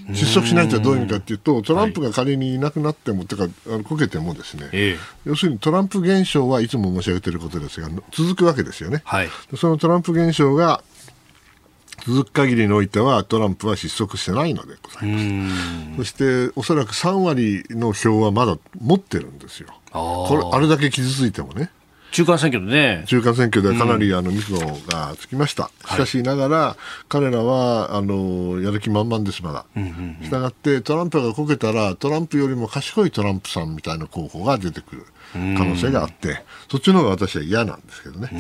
[0.08, 9.02] うん、失速しないってどういう意味かというと、トランプが仮にいなくなっても、はい、てか、あのこけてもですね、え要するにトランプ現象はいつも申し上げていることですが、続くわけですよね。
[9.04, 10.82] はい、そのトランプ現象が
[12.06, 15.96] 続く限りにおいてはトランプは失速してないのでございます。
[15.96, 19.68] そしておそらく3割の票はまだ持ってるんですよ。
[19.90, 21.70] これあれだけ傷ついてもね
[22.14, 23.02] 中間選挙でね。
[23.06, 25.68] 中間選挙でかなりあの密度がつきました。
[25.88, 26.76] しかしながら、
[27.08, 29.66] 彼らはあのやる気満々です、まだ。
[30.22, 38.30] したがって、トランプがこけたら、トランプよりも賢いトランプさんみたいな候補が出てくる可能性があって、そっちの方が私は嫌なんですけどね。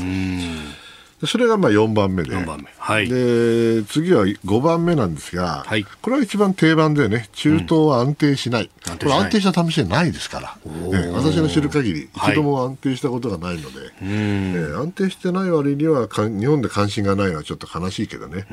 [1.26, 2.44] それがまあ4番目で。
[2.44, 18.46] 番目、はい、で次は5番目なんですが、はい、これは一番定番でね中東は安定しない、うん、これ安定した試しないですから、ね、私の知る限り一度も安定したことがないので、はい、えー、安定してない割にはか日本で関心がないのはちょっと悲しいけどね。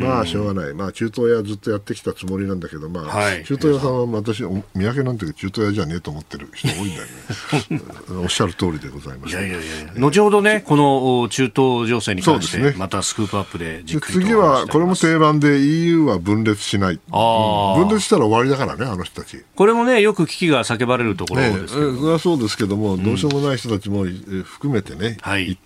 [0.00, 7.80] まあしょうがない、まあ、中東屋ずっとやってきたつもりなんだけど、まあ、はい、中東屋さんは私三宅なんて中東屋じゃねえと思ってる人多いんだよね。
[8.22, 19.44] おっしゃる通りでございます、いやいやいや後ほどねこの中東情勢に関して、またスクープアップでじっくりと次はこれも定番で EU は分裂しない、あ分裂したら終わりだからね、あの人たち。
[19.54, 24.04] これもね、よく危機が叫ばれるところですけど、ね、それはそうですけども、どうしようもない人たちも
[24.44, 25.58] 含めてね、はい、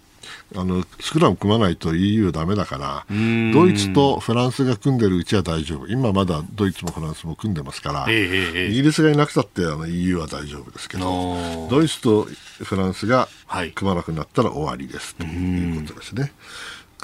[0.57, 3.07] あのスクラム組まないと EU だめだから
[3.53, 5.87] ドイツとフランスが組んでるうちは大丈夫。
[5.89, 12.27] 今まだドイツもフランスも組んでますから、えイギリスがいなくたってあの EU は大丈夫ですけどドイツと
[12.63, 13.29] フランスが
[13.75, 16.33] 組まなくなったら終わりです、ということですね。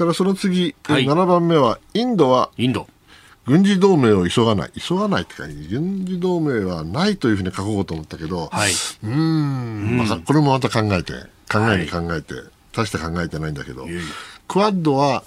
[0.00, 2.88] からその次、はい、7番目はインドはインド。
[3.46, 11.14] 軍事同盟を急がない、急がないってか、軍事同盟はないというふうに書こうと思ったけど、はい、うん、まあ、これもまた考えて、
[11.50, 13.86] 考えに考えて、はい、大して考えてないんだけど、
[14.48, 15.22] クワッドは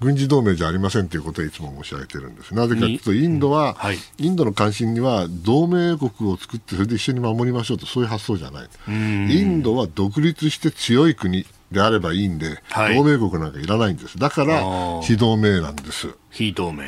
[0.00, 2.54] 軍事同盟じゃありませんということをいつも申し上げてるんです。
[2.54, 8.68] なぜかというと、インドは、はい、インドの関心には同盟国を作って、それで一緒に守りましょうと、そういう発想じゃない。
[8.88, 14.18] インドは独立して強い国、であればいいんで、はい、同盟国なんかいらないんです。
[14.18, 14.62] だから、
[15.02, 16.08] 非同盟なんです。
[16.30, 16.86] 非同盟。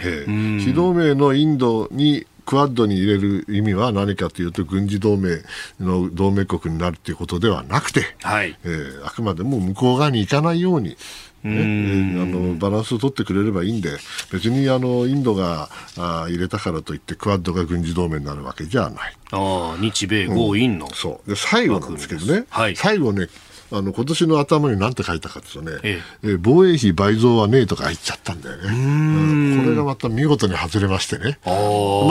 [0.58, 5.38] 非同盟のインドにクアッドに入れる意味は何かというと軍事同盟
[5.78, 8.58] の同盟国になるということではなくて、はい。
[8.64, 10.96] えー、あくまでも向こう側に行かないようにね、
[11.44, 13.90] えー、あのバランスを取ってくれればいいんで
[14.32, 19.14] 別にあのインドがあ入れたからといってクアッドが軍事同盟になるわけじゃない。
[19.30, 21.30] あ日米豪印の、うん、そう。
[21.30, 23.28] で最後なんですけどね、はい、最後ね
[23.72, 28.62] あの今年の頭に何て書いたかというとね、ええ防衛費倍増はねえとか言っちゃったんだよね。
[28.68, 31.38] うんこれがまた見事に外れましてね。
[31.44, 31.52] ま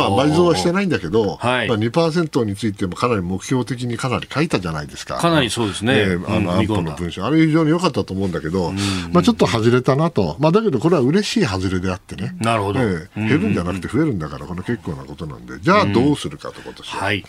[0.05, 5.17] あ倍増はしてないんだけど、はいまあ、2%についてもかなり目標的にかなり書いたじゃないですか。
[5.17, 5.93] かなりそうですね。
[5.97, 7.25] えー、あの安保の文書。
[7.25, 8.71] あれ非常に良かったと思うんだけど、
[9.11, 10.37] まあちょっと外れたなと。
[10.39, 12.35] まあだけどこれは嬉しい外れであってね。
[12.39, 12.79] なるほど。
[12.79, 15.59] えー、減るんじゃなくて増えるんだから、これ結構なことなんで。
[15.59, 17.03] じゃあどうするかと今年は。
[17.03, 17.25] はい。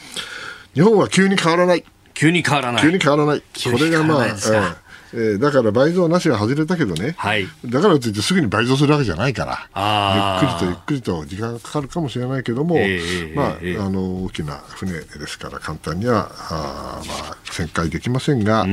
[0.74, 1.84] 日本は急に変わらない。
[2.20, 2.83] 急に変わらない。
[2.83, 3.40] 急に変わらない。
[3.40, 4.77] これがまあ、えー
[5.12, 9.44] えー、だから倍増なしは外れたけどね、はい、だからといってすぐに倍増するわけじゃないか
[9.75, 18.64] らゆっくりとゆっくりと時間がかかるかもしれないけども、えー、まあ、えー、あの大きな船ですから簡単にはあ、まあ、旋回できませんが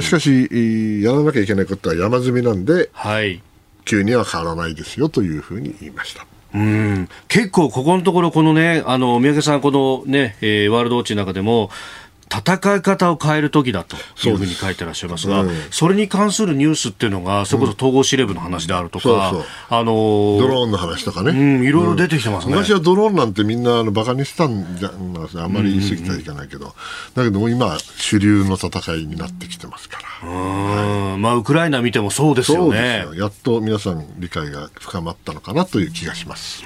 [0.00, 0.48] しかし
[1.04, 3.40] やらなきゃいけないことは山積みなんで、はい、
[3.84, 6.26] 急には変わらないですよというふうに言いました。
[6.52, 7.08] うん。
[7.28, 11.70] 結構、ここのところ、このね、あの、三宅さん、このね、えー、ワールドウォッチの中でも、
[12.32, 19.32] 戦い方を変える時だというふうに書いてらっしゃいますが、それに関するニュースっていうのが、それこそ統合司令部の話であるとか、
[19.68, 19.84] あの
[20.38, 24.90] ドローンの話とかね、うん、いろいろ出てきてますね、昔はドローンなんてみんなあのバカにしてたんじゃ
[25.42, 26.74] あんまり言い過ぎてはいけないけど、
[27.14, 30.28] だけど今、主流の戦いになってきてますから。
[30.28, 33.06] はい、まあ、ウクライナ見てもそうですよね。
[33.16, 36.64] やっと皆さん理解が深まったのかなという気がします。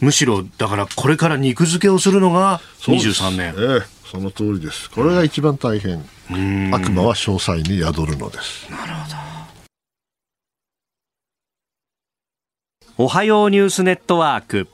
[0.00, 3.54] むしろ、だからこれから肉付けをするのが23年。
[3.58, 4.90] ええその通りです。
[4.90, 6.04] これが一番大変。
[6.74, 8.68] 悪魔は詳細に宿るのです。
[8.68, 9.10] なるほ
[12.96, 13.04] ど。
[13.04, 14.66] おはようニュースネットワーク。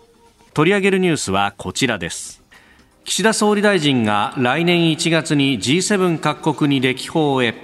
[0.54, 2.42] 取り上げるニュースはこちらです。
[3.04, 7.54] 岸田総理大臣が来年1月に G7 各国に歴訪へ。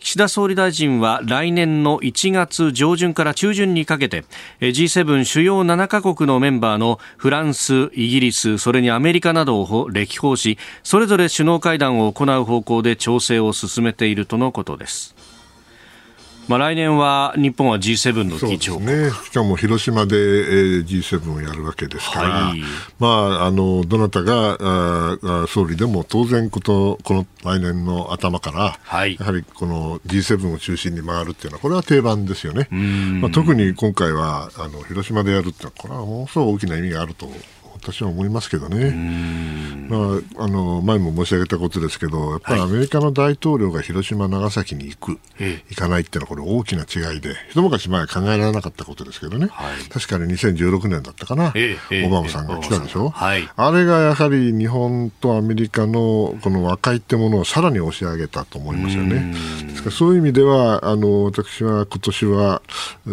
[0.00, 4.24] 岸田総理大臣は来年の1月上旬から中旬にかけて
[4.60, 15.19] G7 主要7カ国のメンバーのフランス、イギリス、それにアメリカなどを歴訪しそれぞれ首脳会談を行う方向で調整を進めているとのことです。
[16.48, 22.62] まあ、来年は日本は G7 の議長ね、しかも広島で、えー、G7 をやるわけですから、はい、
[22.98, 32.68] まあ、あのどなたがあ総理でも当然こと、この来年の頭から、はい、やはりこの G7 を中心に回るっていうのは、これは定番ですよね。
[33.20, 37.28] まあ、特に今回はあの広島でやるっていうのは、これはものすごく大きな意味があると
[37.80, 38.90] 私は思いますけどね、
[39.88, 51.52] まあ、あの前も申し上げたことですけど、やっぱりアメリカの大統領が広島、長崎に行く、行かないっていうのは、これ、大きな違いで、一昔前は考えられなかったことですけどね、はい、確かに2016年だったかな、
[52.04, 59.34] オバマさんが来たでしょ、はい、あれがやはり日本とアメリカのこの和解ってものをさらに押し上げたと思いますよね。
[59.66, 62.62] ですからそういう意味では、あの私は今年は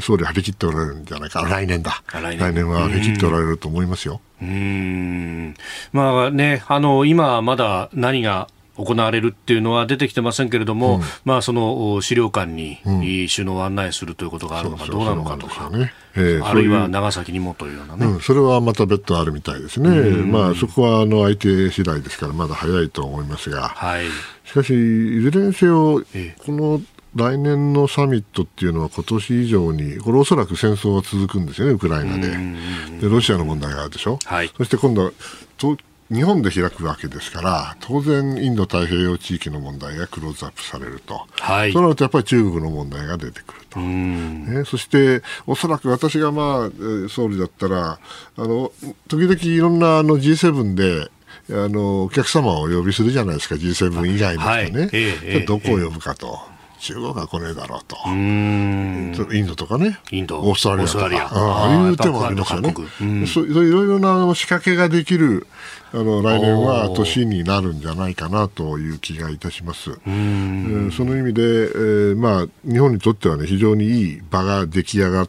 [0.02, 2.68] 総理張り切っておられるんじゃないか、来年だ、来年。
[2.70, 4.22] は張り切っておられると思いますよ。
[4.42, 5.56] うん。
[5.92, 15.92] まあね、あの今まだ何が行われるっていうのは出てきてませんけれども、うん、まあ、その資料館に首脳を案内するということがあるのかどうなのかとか、ね。
[16.16, 19.90] えー、あるいは長崎にもというようなね、うん、それはまた別途あるみたいですね、
[20.24, 24.06] まあ、そこはあの相手次第ですから、まだ早いと思いますが、はい、
[24.46, 26.04] しかし、いずれにせよ、
[26.46, 26.82] この
[27.18, 32.30] 来年のサミットっていうのは今年以上に、これおそらく戦争は続くんですよね、ウクライナで。
[33.02, 34.20] で、ロシアの問題があるでしょ？
[34.24, 35.12] はい、そして今度は、
[36.10, 48.00] 日本で開くわけですから、当然、インド太平洋地域の問題がクローズアップされると、はい、そうなるとやっぱり中国の問題が出てくると、ね、そして、おそらく私が、まあ、総理だったら、
[48.38, 48.72] あの
[49.10, 51.10] 時々いろんなあの G7 で、
[51.50, 54.90] あのお客様をお呼びするじゃないですか、G7 以外の人ね、はい。
[54.94, 56.40] えー、どこを呼ぶかと。
[56.50, 57.98] えー中国は来ねえだろうと。
[58.08, 60.00] インドとかね。
[60.12, 60.40] インド。
[60.40, 61.42] オーストラリアとか。
[61.42, 62.74] ああいう手もありますよね。
[63.26, 65.48] そういろいろな仕掛けができる、
[65.94, 70.00] あの、来年は年になるんじゃないかなという気がいたします。
[70.06, 75.28] えー、その意味で、えー、まあ、日本にとってはね、非常にいい場が出来上が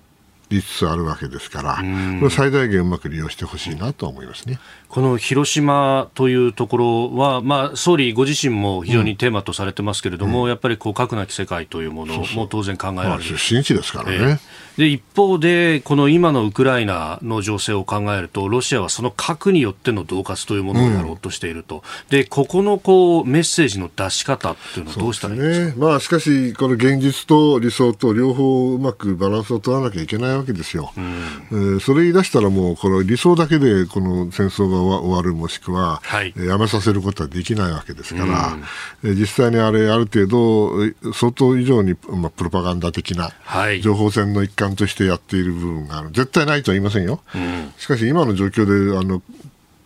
[0.51, 1.83] りつつあるわけですから、こ
[2.27, 4.59] れ最大限うまく利用してほしいなと思いますね。
[4.89, 14.39] この広島というところは、まあ、総理ご自身も非常にテーマとされてますけれども、うん、やっぱりこう核なき世界というものも当然考えられる、出身地ですからね、えー、
[14.79, 25.41] で一方で、この今のウクライナの情勢を考えると、ロシアはその核によっての恫喝というものをやろうとしていると、うん、でここのこうメッセージの出し方っていうのはどうしたらいい？
[25.41, 30.93] ですか、ね、まあ、しかし、この現実と理想と両方うまくバランスを取らなきゃいけないわけですよ。
[30.97, 31.05] うん。
[31.05, 38.57] えー、それ言い出したらもうこの理想だけでこの戦争が終わるもしくは、はい、やめさせることはできないわけですから、
[39.03, 43.31] うん、実際にあれある程度相当以上に、まあ、プロパガンダ的な
[43.83, 46.11] 情報戦の一環としてやっている部分がある。
[46.11, 49.23] 絶対ないとは言いませんよ、うん、しかし今の状況であの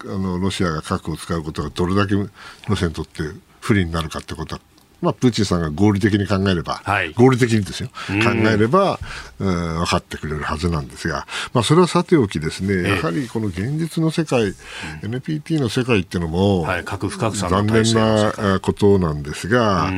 [0.04, 3.22] あのロシアが核を使うことがどれだけロシアにとって
[3.60, 4.60] 不利になるかってことは
[5.02, 9.00] まあ、プーチンさんが合理的に考えれば、はい、合理的にですよ、考えれば、
[9.40, 14.54] うん、分かってくれるはずなんですが、まあ、それはさておきですね、やはりこの現実の世界、
[15.02, 19.90] NPT の世界っていうのも、はい、核不拡散残念なことなんですが、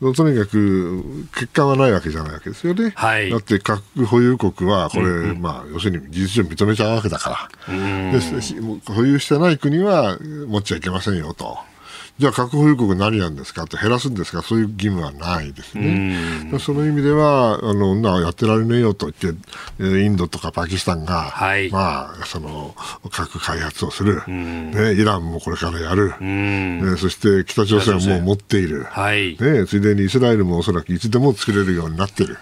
[0.00, 2.92] うん、とにかく結果はないわけじゃないわけですよね。
[2.96, 8.20] はい、だって核保有国は、これ、うん、まあ、要するに事実上認めちゃうわけだから、うん、で
[8.90, 11.58] 保有してない国は持っちゃいけませんよと。
[12.18, 16.16] じゃあ核保有国何やるんですかと減らすんですかそういう義務はないですね。
[16.58, 19.38] その意味ではあのなやってられねえよと言って
[19.80, 22.74] インドとかパキスタンが、はい、まあ、その
[23.10, 32.38] 核開発をする、ね、イランもこれからやる、ね、そして北朝鮮はもう持っている、はい、ね、ついでにイスラエルもおそらくいつでも作れるようになっている。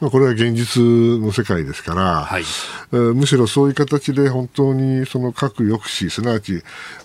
[0.00, 2.42] まあ、これは現実の世界ですから、はい、
[2.90, 6.62] むしろそういう形で本当にその核抑止、すなわち、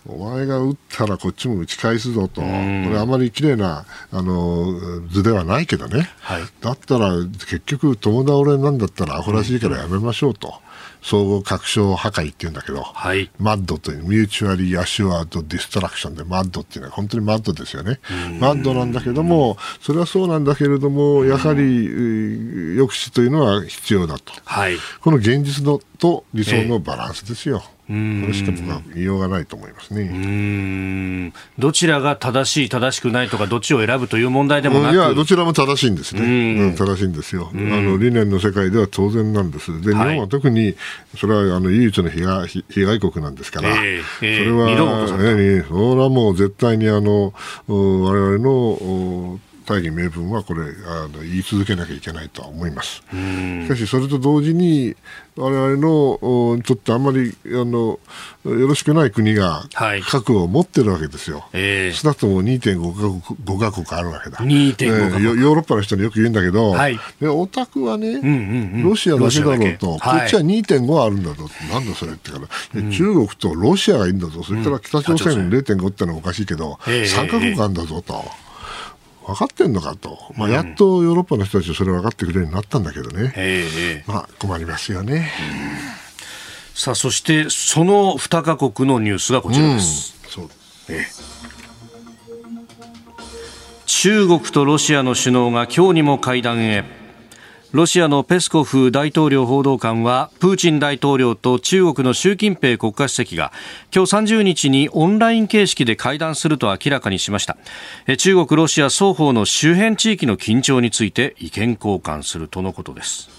[0.07, 4.79] お前が撃ったらこっちも撃ち返すぞと、これあまり綺麗なあの
[5.09, 10.64] 図ではないけどね、はい、だったら結局、共倒れなんだったらアホらしいからやめましょうと。
[11.05, 17.99] 相互確証破壊っていうんだけど、はい、 MAD という、 Mutually Assured Destruction で、 MAD っていうのは本当に mad ですよね。
[18.39, 24.33] mad なんだけども、それはそうなんだけれども、やはり抑止というのは必要だと。
[24.45, 27.61] はい、この現実のと理想のバランスですよ。
[27.63, 31.31] えーこれしか僕は言いようがないと思いますね。
[31.59, 34.95] どちらが正しい、正しくないとか、どっちを選ぶという問題でもなく。
[34.95, 37.51] いや、どちらも正しいんですね、うん、正しいんですよ。
[37.53, 40.75] あの、理念の世界では当然なんです、で日本は特に
[41.15, 47.33] それはあの唯一の被害被害国なんですから、えーえー、それは、えー、それはもう絶対にあの
[47.67, 53.01] 我々の大義名分はこれあの言い続けなきゃいけないとは思います。
[53.11, 54.95] しかし、それと同時に
[55.38, 57.99] 我々のちょっとあんまりあの
[58.45, 59.66] よろしくない国が
[60.09, 61.39] 核を持ってるわけですよ。
[61.39, 61.89] はいえ。
[61.89, 78.44] ー、少なくとも2.5か国 ,5 か国あるわけだ、2.5えー、ヨーロッパの人によく言うんだけど、はい、でオタクはね、うんうんうん、ロシアだけだろうと、こっちは2.5あるんだぞ、なんだそれってから、中国とロシアがいいんだぞ、それから北朝鮮0.5ってのはおかしいけど、えー、3か国あるんだぞと。
[79.26, 85.32] 分かってんのかと、まあ、やっとヨーロッパの人たちはそれ分かってくれるようになったんだけどね、まあ、困りますよね。
[86.76, 90.15] さあそしてその2か国のニュースがこちらです。
[90.26, 90.49] うん、そう。
[90.89, 91.05] え。
[93.86, 97.04] 中国とロシアの首脳が今日にも会談へ。
[97.76, 103.51] ロシアのペスコフ大統領報道官はプーチン大統領と中国の習近平国家主席が
[103.93, 107.57] 今日30日にオンライン形式で会談すると明らかにしました。
[108.17, 113.30] 中国ロシア双方の周辺地域の緊張について意見交換するとのことです。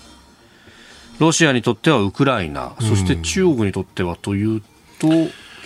[1.19, 4.61] ロシアにとってはウクライナ、そして中国にとってはという
[4.99, 5.09] と、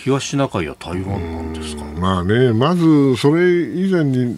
[0.02, 4.34] 東シナ海や台湾なんですか、まあね、まずそれ以前に、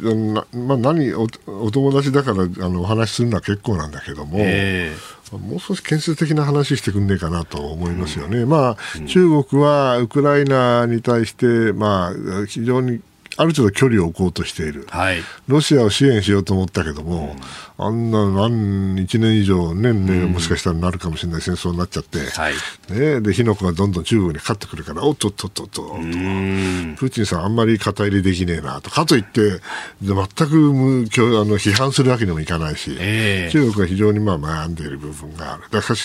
[0.67, 13.01] まあ、何お、お友達だからあのお話しするのは結構なんだけども、えー、もう少し建設的な話してくんねえかなと思いますよね、うん、まあ、うん、中国はウクライナに対して、まあ、非常に
[13.37, 15.19] ある程度距離を置こうとしている、はい、
[15.49, 17.37] ロシアを支援しようと思ったけども、
[17.79, 22.55] うん、あんな何1年以上、年々もしかしたらなるかもしれない戦争になっちゃって、はい、
[22.93, 25.73] ね、で火の粉がどんどん中国にかかってくるから、おっとっとっとっと。
[25.73, 29.61] と、プーチンさん、あんまり肩入れできねえなと、かといって、
[30.03, 35.63] 全くあの批判するわけにもいかないし、えー、中国は非常にまあ悩んでいる部分がある。
[35.71, 35.97] だから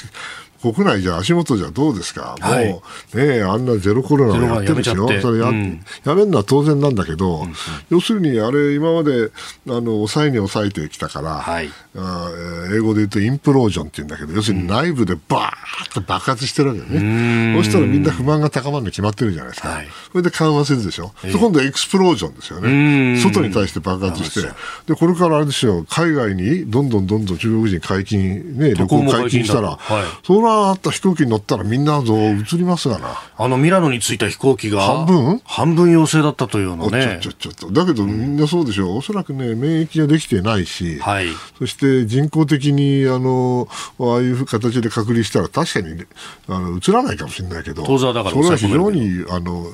[0.62, 2.82] 国内じゃ足元じゃどうですか、はい、も
[3.14, 7.54] うねあんなゼロコロナやってるしよ、それや,、うん、やめるのは当然なんだけど、うん
[7.90, 9.32] 要するにあれ、今まで
[9.68, 12.30] あの抑えに抑えてきたから、はい、あ
[12.76, 24.50] 英語で言うとインプロージョンって言うんだけど、要するに内部でバーッと爆発してるわけよね、そうしたらみんな不満が高まるの決まってるじゃないですか、はい、それで緩和するでしょ、えー、今度エクスプロージョンですよね、外に対して爆発して、
[24.86, 33.10] でこれからあれですよ、海外にどんどんどんどん中国人解禁、ね、旅行解禁したら、はい、そらあった飛行機に乗ったらみんなぞ移りますがな。
[33.38, 37.20] あのミラノに着いた飛行機が半分半分陽性だったというのね。
[37.22, 37.72] ちょちょちょ。
[37.72, 38.98] だけどみんなそうでしょう。
[38.98, 41.28] おそらくね、免疫ができてないし、はい、
[41.58, 43.68] そして人工的にあの
[44.00, 46.08] ああいう形で隔離したら確かに、ね、
[46.48, 49.66] あの移らないかもしれないけど、それは非常にあの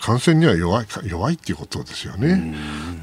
[0.00, 2.54] 感染には弱い弱いっていうことですよね。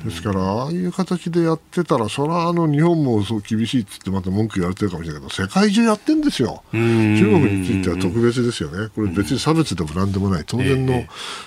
[0.03, 6.63] ですから、ああいう形でやってたら、それはあの日本もそう厳しいってってまた文句言われてるかもしれないけど、世界中やってんですよ。
[6.71, 8.89] 中国については特別ですよね。
[8.95, 11.03] これ別に差別でもなんでもない、当然の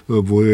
[0.08, 0.52] 防衛、え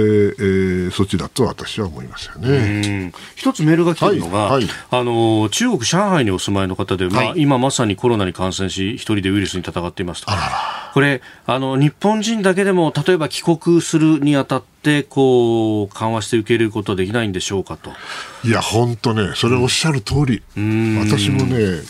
[0.88, 3.12] ー、措置だと私は思いますよね。
[3.36, 10.32] 一つメールが来てるのが、はいはい、あの中国、上海にお住まいの方で、まあ、今まさにコロナに感染し、一人でウイルスに戦っていますと。
[10.92, 17.90] これあの、日本人だけでも、例えば帰国するにあたって、こう緩和して受け入れることはできないんでしょうかと。
[18.44, 21.82] いや、本当ね、それおっしゃる通り、うん、私もね、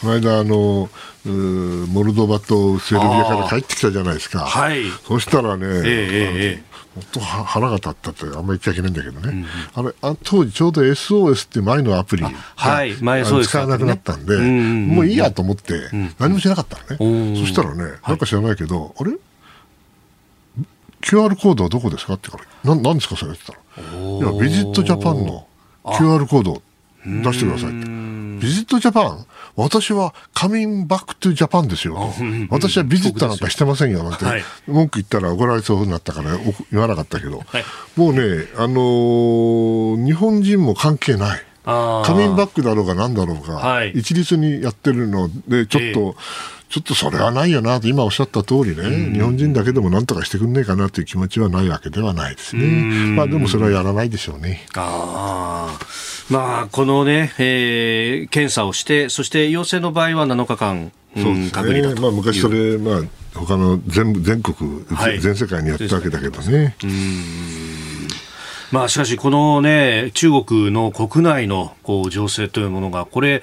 [0.00, 0.88] この間あの、
[1.24, 15.74] モルドバとセルビアから帰ってきたじゃないですか、はい、そしたらね、えー、えーもっと腹が立ったってあんまり言っちゃいけないんだけどね、うんあれあ当時ちょうど SOS っていう前のアプリが、はい、前そう使わなくなったんで、もういいやと思って
[16.18, 19.12] 何もしなかったのね、そしたらね、なんか知らないけど、あれ
[21.02, 25.48] ？QR コードはどこですかってから、ななんですかそれって言ったら、いやビジットジャパンの
[25.84, 26.62] QR コード
[27.04, 28.03] 出してくださいって。
[28.40, 29.26] ビジットジャパン？
[29.56, 32.12] 私はカミンバックトゥジャパンですよ。
[32.50, 34.02] 私はビジットなんかしてませんよ。
[34.02, 34.24] なんて、
[34.66, 36.30] 文句言ったら怒られそうになったから
[36.70, 37.64] 言わなかったけど、はい、
[37.96, 38.20] もうね、
[38.56, 41.42] あのー、日本人も関係ない。
[41.64, 46.14] カミンバックだろうが何だろうが、はい、一律にやってるので、ちょっと、えー
[46.70, 52.66] ちょっとそれはないよなと今おっしゃった通りね、うん、日本人だけでもなんとかしてくんねえかなという気持ちはないわけではないですね。
[53.14, 54.66] まあでもそれはやらないでしょうね。
[54.74, 55.78] あ
[56.30, 61.94] まあ、このね、えー、検査をして、そして陽性の場合は7日間、そうですね。
[62.00, 63.02] まあ昔それ、まあ
[63.34, 66.76] 他の全全国、はい、全世界にやったわけだけどね。
[66.82, 67.93] うん
[68.74, 73.40] まあ、しかし、このね、中国の国内のこう情勢というものが、これ、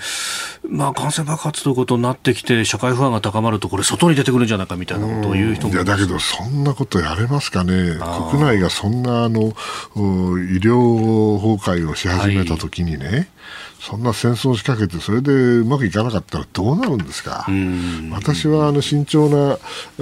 [0.67, 7.97] まあ、感染爆発ということになってきて、社会不安が高まると、これ、外に出てくるんじゃないかみたいなことを言う人もいやだけど、そんなことやれますかね、
[8.29, 13.27] 国内がそんなあの医療崩壊をし始めたときにね、はい
[13.81, 17.47] そんな戦争を仕掛けて、それでうまくいかなかったらどうなるんですか、
[18.11, 19.57] 私はあの慎重な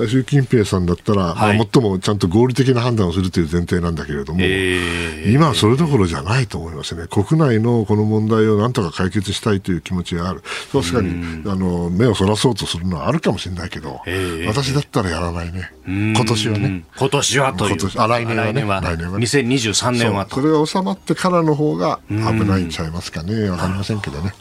[0.06, 16.84] 習近平さんだったら、はい、まあ、最もちゃんと合理的な判断をするという前提なんだけれども、えー、今はそれどころじゃないと思いますね、国内のこの問題をなんとか解決したいという気持ちがある、確かにあの目をそらそうとするのはあるかもしれないけど、えー、私だったらやらないね、今年はね。
[16.98, 17.78] 今年はという。
[17.96, 23.50] あ来年はね、来年は来年は、ね、2023年はそれが収まってからの方が危ないんちゃいますかね。
[23.72, 24.34] りませんけどね。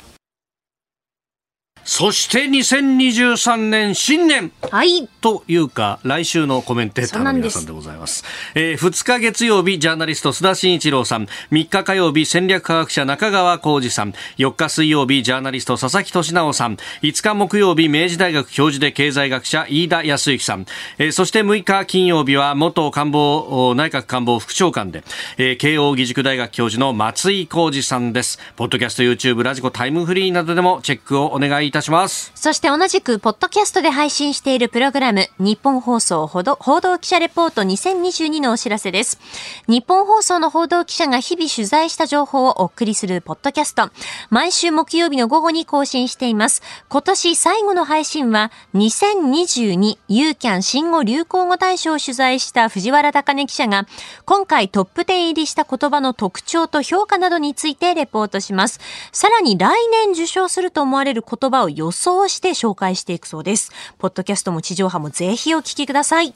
[1.88, 8.24] そして2023年新年、はい、というか来週のコメンテーターの皆さんでございます。
[8.54, 20.66] えー、2日月曜日ジャーナリスト須田慎一郎さん、3日火曜日戦略科学者中川浩二さん、4日水曜日ジャーナリスト佐々木俊直さん、5日木曜日明治大学教授で経済学者飯田康之さん、
[20.98, 25.04] えー、そして6日金曜日は元官房内閣官房副長官で、
[25.38, 28.38] えー、慶応義塾大学教授の松井浩二さんです。
[28.56, 31.77] ポッドキャスト YouTube ラジコタイムフリーなどでもチェックをお願いいたします。
[32.34, 39.18] そして同じく、ポッドキャストで配信しているプログラム、日本放送報道報道記者レポート2022のお知らせです。
[39.66, 43.90] 日本放送の報道記者が日々取材した情報をお送りするポッドキャスト。
[44.30, 46.62] 毎週木曜日の午後に更新しています。
[46.88, 53.86] 今年最後の配信は、2022ユーキャン新語・流行語大賞を取材した藤原高根記者が、
[54.24, 58.80] 今回トップ10入りした言葉の特徴と評価などについてレポートします。
[59.12, 63.70] さらに来年受賞すると思われる言葉を予想想して紹介していくそうです。
[63.98, 66.34] ポッドキャストも地上波もぜひお聞きください。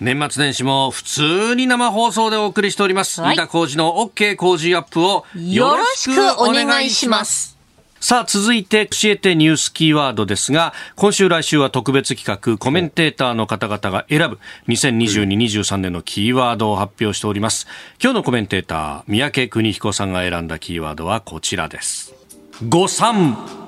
[0.00, 3.20] 年末年始も普通に生放送でお送りしております。
[3.20, 7.54] はい、飯田浩二の OK 工事アップをよろしくお願いします。
[8.00, 17.66] さあ、続いて教えてニュースキーワードですが、今週来週は特別企画、コメンテーターの方々が選ぶ2022-23年のキーワードを発表しております。
[18.02, 22.12] 今日のコメンテーター、三宅邦彦さんが選んだキーワードはこちらです。
[22.68, 23.63] 誤算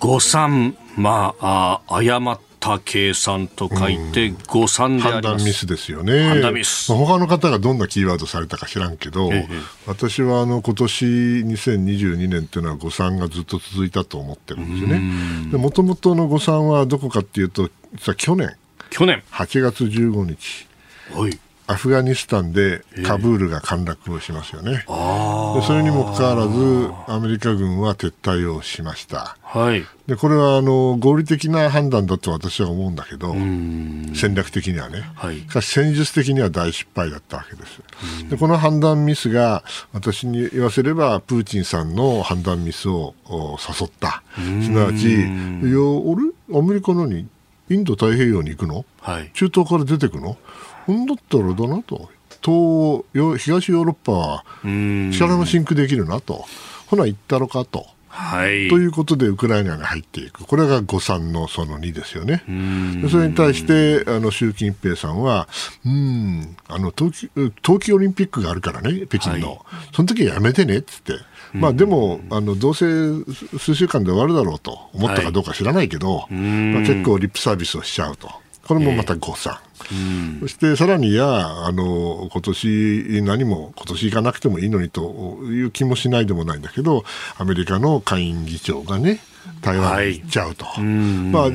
[0.00, 6.28] 誤算、まあ、あ誤った計算と書いて誤算であります、判断ミスですよね。
[6.28, 6.90] 判断ミス。
[6.90, 9.48] まあ、他の方がどんなキーワードされたか知らんけど、ええ、
[9.86, 15.58] 私はあの今年2022年っていうのは誤算がずっと続いたと思ってるんですよね。
[15.58, 18.56] もともとの誤算はどこかっていうと、実は去年。
[18.90, 19.22] 去年。
[19.30, 20.66] 8月15日。
[21.12, 21.38] はい。
[21.70, 24.72] アフガニスタンでカブールが陥落をしますよね。
[24.72, 29.36] でそれにもかかわらず、アメリカ軍は撤退をしました。
[29.42, 33.34] はい、でこれはあの合理的な判断だと私は思うんだけど、
[34.14, 37.82] 戦略的にはね、はい、しかし戦術的には大失敗だったわけです。
[38.30, 39.62] でこの判断ミスが
[39.92, 44.22] 私に言わせれば、プーチンさんの判断ミスを誘った。
[44.34, 47.28] すなわち、いや、俺、アメリカのに
[47.68, 50.38] インド太平洋に行くの、はい、中東から出てくの？
[50.88, 52.08] ほんだったらだなと。
[52.40, 53.04] 東
[53.44, 54.44] 東ヨーロッパは
[55.12, 56.46] 力のシンクできるなと。
[56.86, 57.86] ほな、行ったろかと。
[58.08, 62.42] はい、ということでウクライナに入っていく、これが誤算のその2ですよね。
[63.10, 65.46] それに対してあの習近平さんは、
[65.84, 67.30] うんあの冬季
[67.62, 69.58] 冬季オリンピックがあるからね、北京の、はい、
[69.94, 71.12] その時はやめてねっつって。
[71.52, 72.86] まあ、でもあの、どうせ
[73.58, 78.30] 数週間で終わるだろうと思ったかどうか知らないけど、はい、まあ、結構リップサービスをしちゃうと。
[78.66, 79.54] これもまた誤算。
[79.54, 79.67] えー、
[80.40, 87.04] そしてさらにや、あの今年何も今年行かなくてもいいのにという気もしないでもないんだけど、
[87.36, 89.20] アメリカの下院議長がね、
[89.60, 91.46] 台湾に行っちゃうと、はい、まあ、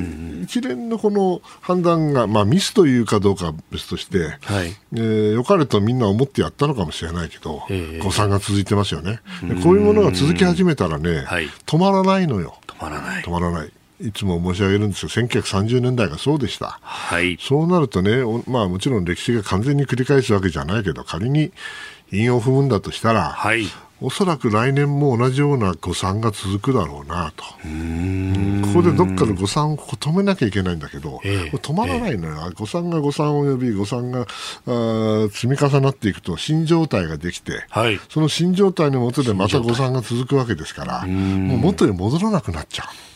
[0.44, 4.76] 一連のこの判断が、まあ、ミスというかどうかは別として、はい。
[4.94, 9.20] えー、よかれとみんな思ってやったのかもしれないけど、えー、誤算が続いてますよね、
[9.64, 12.56] こういうものが続き始めたらね、はい、止まらないのよ。
[12.68, 13.24] 止まらない。
[13.24, 13.72] 止まらない
[14.02, 21.52] いつも申し上げるんですが1930年代がそうでした、はい、そうなるとね、まあ、もちろん歴史が完全に繰り返すわけじゃないけど仮に
[22.12, 23.66] 韻を踏むんだとしたら、はい、
[24.02, 27.44] おそらく来年も同じような誤算が続くだろうなと。
[27.44, 34.28] ここでどっかで誤算を止めなきゃいけないんだけど、えー、止まらないのよ、えー、誤算が誤算を呼び、誤算が
[34.68, 43.13] あ積み重なっていくと新状態ができて、はい、その新状態のもとでまた誤算が続くわけですから、もう元に戻らなくなっちゃう。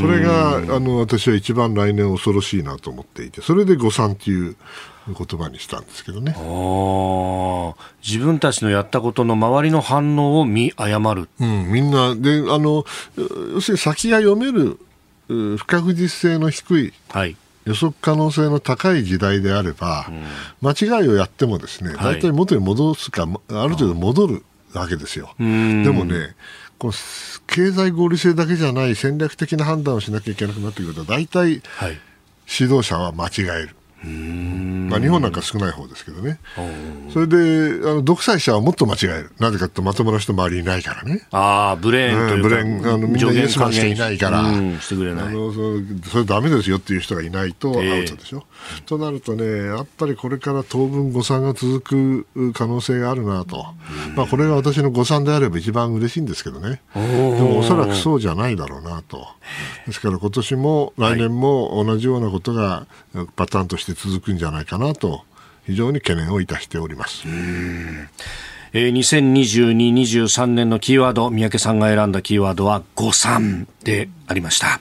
[0.00, 4.56] それがあの私は一番来年恐ろしいなと思っていて、それで誤算っていう
[5.06, 6.34] 言葉にしたんですけどね。
[8.06, 12.14] 自分たちのやったことの周りの反応を見誤る、うん、みんな。
[12.16, 12.84] であの
[13.16, 14.78] 要するに先が読める
[15.28, 20.24] 不確実性の低い、はい、予測可能性の高い時代であれば、うん、
[20.68, 25.32] 間違いをやってもですね大体元に戻すか、はい、ある程度戻るわけですよ。
[25.38, 26.34] でもね
[26.84, 26.92] この
[27.46, 31.98] 経済合理性だけじゃない戦略的な判断をしなきゃいけなくなってくると大体、はい、
[32.60, 33.70] 指導者は間違える。
[34.04, 36.38] まあ、日本なんか少ない方ですけどね、
[37.12, 37.36] それで
[37.88, 45.26] あの独裁者はもっと間違える、なぜかとまともな人周りいないからね、あブレーンというか、ブレーンあのみんなイエスマンしかいないから、うん、してくれない。
[45.26, 48.44] あのそそれだめですよっていう人がいないとアウトでしょ。
[48.76, 51.80] えー、となるとね、やっぱりこれから当分誤算が続
[52.24, 53.66] く可能性があるなと、
[54.16, 59.26] まあ、これが私の誤算であれば一番嬉しいんですけどね、でもおそらくそうじゃないだろうなと、
[59.86, 62.86] ですから今年も来年も同じようなことが
[63.36, 65.24] パターンとして続くんじゃないかなと
[65.66, 67.24] 非常に懸念をいたしております。
[68.76, 74.80] えー、2022、23年のキーワード、三宅さんが選んだキーワードは誤算でありました。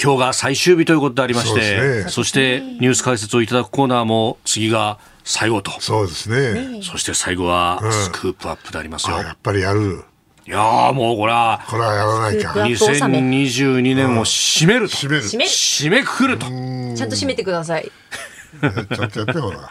[0.00, 5.80] 今日が最終日ということでありまして、そ、ね,、してニュース解説をいただくコーナーも次が最後と。
[5.80, 6.82] そうですね。
[6.82, 9.16] そして最後はスクープアップでありますよ。
[9.16, 10.04] うん、やっぱりやる。
[10.44, 12.52] いやもうこれは、これはやらないか。
[12.52, 14.96] 2022年を締めると。
[14.96, 15.22] 締める。
[15.22, 16.46] 締めくくると。
[16.46, 17.90] ちゃんと締めてください。
[18.60, 19.70] ちゃんとやってほら。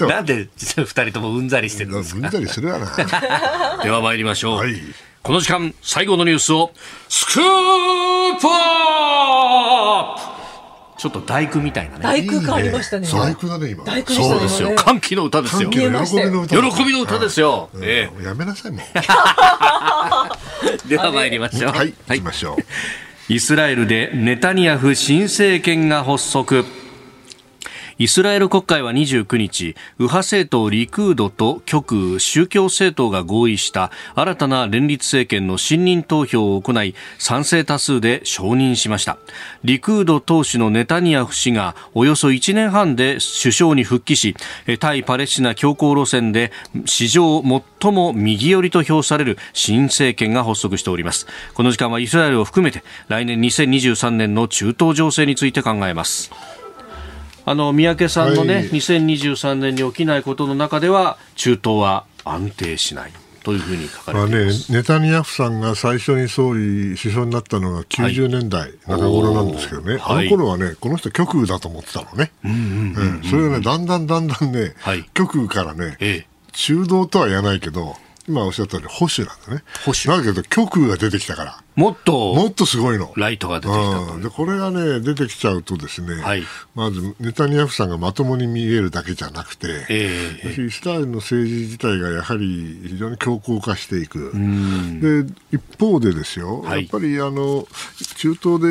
[0.08, 2.20] なんで二人ともうんざりしてるんですか？
[2.26, 2.86] うんざりするやな。
[3.82, 4.56] では参りましょう。
[4.58, 4.80] はい、
[5.22, 6.72] この時間最後のニュースを
[7.08, 10.32] スクープアップ。
[10.98, 12.04] ちょっと大工みたいなね。
[12.04, 13.08] 大工感ありましたね。
[13.10, 13.82] 大工だね、今。
[13.84, 14.72] 大工そうですよ。
[14.76, 15.68] 歓喜の歌ですよ。
[15.68, 16.00] 喜びの
[16.42, 16.62] 歌。
[16.62, 17.70] 喜びの歌ですよ。
[17.80, 18.24] ええ。
[18.24, 18.80] やめなさいもん。
[20.88, 21.72] では参りましょう。
[21.72, 22.62] はい、行きましょう。
[23.32, 26.64] イスラエルでネタニヤフ新政権が発足。
[28.02, 39.18] イスラエル国会は29日、右派政党リクードと極右宗教政党が合意した新たな連立政権の信任投票を行い、賛成多数で承認しました。
[39.62, 44.34] リクード党首のネタニヤフ氏がおよそ1年半で首相に復帰し、
[44.80, 46.50] 対パレスチナ強硬路線で
[46.86, 47.40] 史上
[47.80, 51.28] 最も右寄りと評される新政権が発足しております。
[51.54, 56.32] この時間はイスラエルを含めて来年2023年の中東情勢について考えます。
[57.44, 63.12] あの三宅さんのね、はい、2023年に起きないことの中では中東は安定しない。
[63.44, 72.30] というふうに書かれています、まあね、ネタニヤフさんが最初に総理、首相になったのが90年代中頃なんですけどね、はい、あの頃はね、この人、極右だと思ってたのね、
[73.28, 77.96] それがね、だんだんだんだんね、はい、極右からね、ええ、中道とは言わないけど、
[78.28, 79.64] 今おっしゃったように保守なんだね。
[79.84, 80.24] 保守。
[80.24, 81.62] だけど極右が出てきたから。
[81.74, 83.12] もっと、もっとすごいの。
[83.16, 86.42] ライトが出てきたで、これがね、出てきちゃうとですね、はい、
[86.74, 94.32] まず、ネタニヤフさんがまともに見えるだけじゃなくて、えー、イスラエルの政治自体がやはり非常に強硬化していく。
[95.00, 97.66] で、一方でですよ、はい、やっぱりあの、
[98.16, 98.70] 中東で、え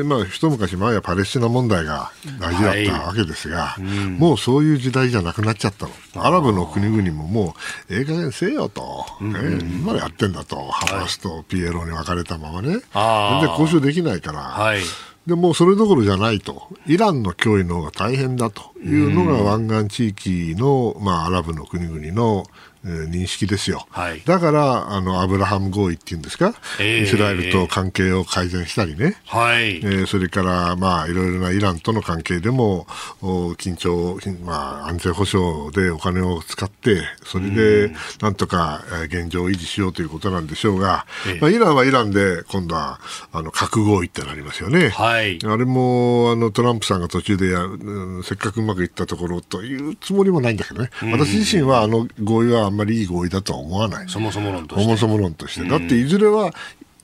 [0.00, 2.10] ー、まあ、一昔前はパレスチナ問題が
[2.40, 5.92] 大事だったわけですが、はい、もうそういう時代じゃなくなっちゃったの。
[6.24, 7.54] アラブの国々もも
[7.88, 14.80] う、ええ加減せよと、えー、今やってんだと、ハマスとピエロに分かれたままね、全然交渉できないから、はい、
[15.26, 22.44] でもそれどころじゃないと、イランの脅威の方が大変だというのが湾岸地域の、まあ、アラブの国々の
[22.84, 29.76] 認識ですよ、はい、だからあのアブラハム合意っていうんですか、えー、イスラエルと関係を改善したりね、はい。
[29.76, 32.86] えー、それからまあいろいろなイランとの関係でも
[33.20, 43.00] 緊張、まあ、安全保障でお金を使ってそれでなんとか現状を維持しようということなんでしょうが、えー、まあ、イランはイランで今度は
[43.32, 54.08] あの核合意ってなりますよね、はい、あれもあのトランプさんが途中でや、うん、せっかくうまくいったところというつもりもないんだけどね、私自身はあの合意はあんまりいい合意だとは思わない。
[54.08, 54.84] そもそも論として。
[54.84, 55.68] そもそも論として。
[55.68, 56.52] だっていずれは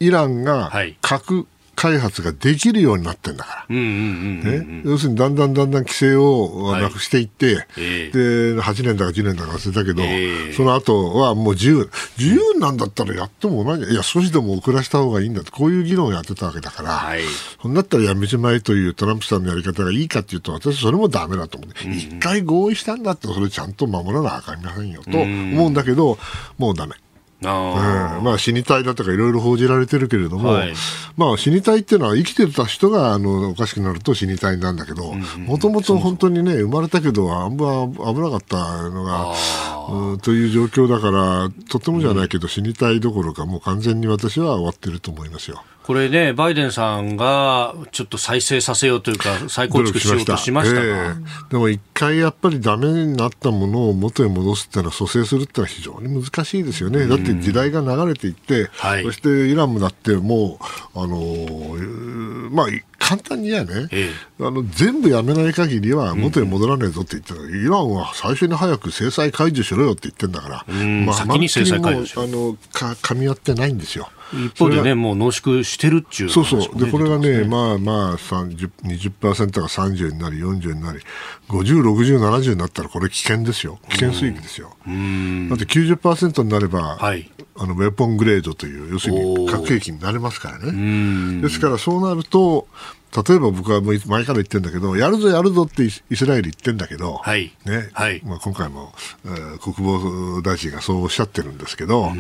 [0.01, 1.47] イランが核
[1.77, 3.77] 開発ができるようになってんだから。
[4.85, 11.91] 要するにだんだんだんだん規制をなくしていって、はい、で、8年だか10年だか忘れたけど、えー、その後はもう自由。
[12.18, 17.20] 自由なんだったらやっても同じ、いや、少しでも遅らせた方がいいんだと、こういう議論をやってたわけだから、はい、
[17.61, 21.70] そんだったらやめちまえというトランプさんのやり方がいいかっていうと、私それもダメだと思う。
[21.93, 26.18] 一、うん、回合意したんだって、それちゃんと守らなあかりませんよと思うんだけど、
[26.57, 26.95] もうダメ。
[27.45, 30.72] あまあ、死にたいだとかいろいろ報じられてるけれども、はい、
[31.18, 39.34] まあ、死にたいっていうのは生きてた人があのおかしくなると死にたいなんだけどもともと本当にね生まれたけどあんま危なかったのが
[40.14, 45.62] うという状況だからとてもじゃないけど死にたいどころかもう完全に私は終わってると思いますよ。
[45.87, 60.59] これね、バイデンさんがちょっと再生させようというか、再構築しようとしましたが、えー、でも一回やっぱりだめになったものを元へ戻すっていうのは、蘇生するっていうのは非常に難しいですよね、だって時代が流れていって、はい、そしてイランもだって、も
[60.95, 62.66] う、あのまあ、
[62.99, 64.11] 簡単に言えね、え
[64.41, 67.34] え、あの全部やめない限りは元へ戻らねえぞって言った。
[67.34, 70.74] ら、うん、イランは最初に早く制裁解除しろよって言ってんだから、
[71.05, 72.22] まあ、先に制裁解除しろ。
[72.24, 74.09] あのか噛み合ってないんですよ。
[74.33, 81.01] 一方でね、もう濃縮してるっちゅう、ね、そうそう、でこれがね、まあまあ20、20%が30になり、40になり、
[81.49, 84.68] 50、60、70になったら、これ危険ですよ、危険水域ですよ。
[84.68, 91.41] だって90%になれば、はい、あのウェポングレードという、要するに核兵器になれますからね。
[91.41, 92.66] ですから、そうなると、
[93.23, 97.53] 例えば僕はもう前から言ってるんだけど、やるぞやるぞってイスラエル言ってるんだけど、はい。
[97.64, 97.89] ね。
[97.93, 98.21] はい。
[98.25, 98.93] まあ、今回も、
[99.25, 102.11] えー、国防大臣がそうおっしゃってるんですけど、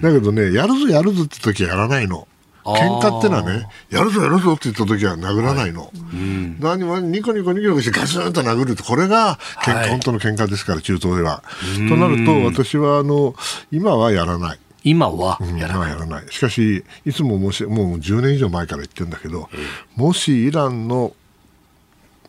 [0.00, 2.26] だけどね、やるぞやるぞって時はやらないの。
[2.64, 5.82] 喧嘩ってのはね、やるぞやるぞって言った時は殴らないの。
[5.82, 5.90] はい。
[6.12, 11.42] うん、何もニコニコニコニコしてガツンと殴ると、これが喧嘩、はい、本当の喧嘩ですから、中東では。
[11.88, 13.34] となると、私はあの
[13.70, 14.58] 今はやらない。
[14.84, 16.26] 今はやらない,、やらない。
[16.30, 19.48] しかし、いつももしもう10年以上前から言ってるんだけど、
[19.96, 21.14] もしイランの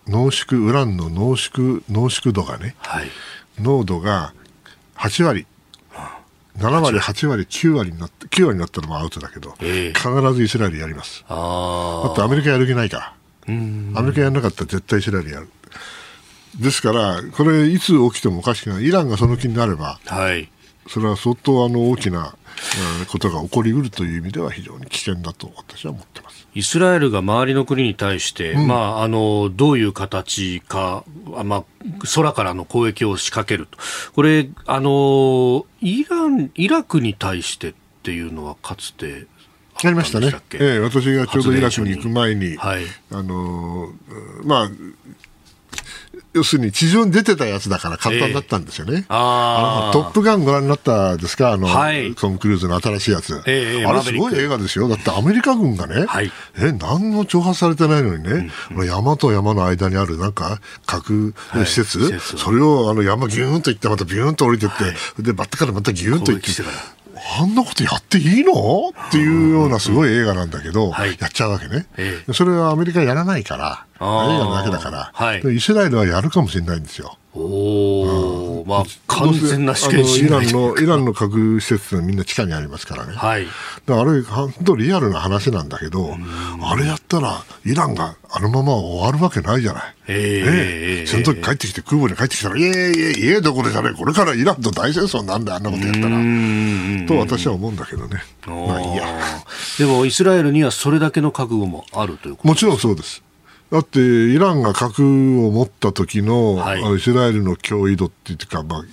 [0.07, 3.07] 濃縮ウランの濃縮濃縮度がね、はい、
[3.59, 4.33] 濃度が
[4.95, 5.45] 8割
[6.59, 11.23] 7割、8割、9割になって9割になったらもアウトだけど、えー、必ずイスラエルやります。
[11.29, 13.13] あだってアメリカやる気ないから、
[13.47, 13.51] ア
[14.01, 15.49] メリカやらなかったら絶対イスラエルやる。
[16.59, 20.49] ですから、これ、いつ起きてもおかしくない、イランがその気になれば、はい、
[20.89, 22.35] それは相当あの大きな
[23.11, 26.47] ことが起こりうるという意味では非常に危険だと私は思ってます。
[26.55, 31.03] イスラエルが周りの国に対して、うん、まあ、あのどういう形か、
[31.43, 31.63] まあ、
[32.15, 33.77] 空からの攻撃を仕掛けると、
[34.15, 39.27] これあのイラン、イラクに対してっていうのはかつて
[39.83, 43.93] ありましたね、ええ、私がちょうどイラクに行く前に、はい、あの
[44.43, 44.69] まあ、
[46.33, 48.97] 要するに地上に出てたやつだから簡単だったんですよね。
[48.97, 51.53] えー、あトップガンご覧になったですか？
[51.53, 54.87] あの、はい、トム・クルーズの新しいやつ、えー、あれすごい映画ですよ。
[54.87, 61.33] だってアメリカ軍がね、はい、え、何も挑発されてないのにね、うん、山と山の間にあるなんか核
[61.65, 66.61] 施設、はい、それをあの山ギューンと行ってまたビューンと降りてって、はい、で、バッタからまたギューンと行って、
[67.39, 68.89] あんなことやっていいの？
[68.89, 77.17] っていうようなすごい映画なんだけど、はい、やっちゃうわけね、えそれはアメリカやらないから、映画のだけだから、はい、イスラエルはやるかもしれないんですよ。
[77.35, 83.13] おうん、まあ、完全な試験イランの、イランの核施設はみんな地下にありますからね。
[83.13, 83.45] はい。
[83.45, 83.51] だ
[83.95, 86.17] からあれ、本当リアルな話なんだけど、
[86.63, 89.95] あれやったら、イランがあのまま終わるわけないじゃない。
[90.07, 96.17] ええー、その時帰ってきて、空母に帰ってきたら、いえいえいえ、どころじゃない、これからイランと大戦争なんであんなことやったら。
[97.07, 98.23] と私は思うんだけどね。
[98.47, 99.05] まあいいや。
[99.77, 103.21] でも、イスラエルにはそれだけの覚悟もあるということもちろんそうです。
[103.71, 108.83] だってイランが核を持った時の、はい、イスラエルの脅威度っていうか、まあ、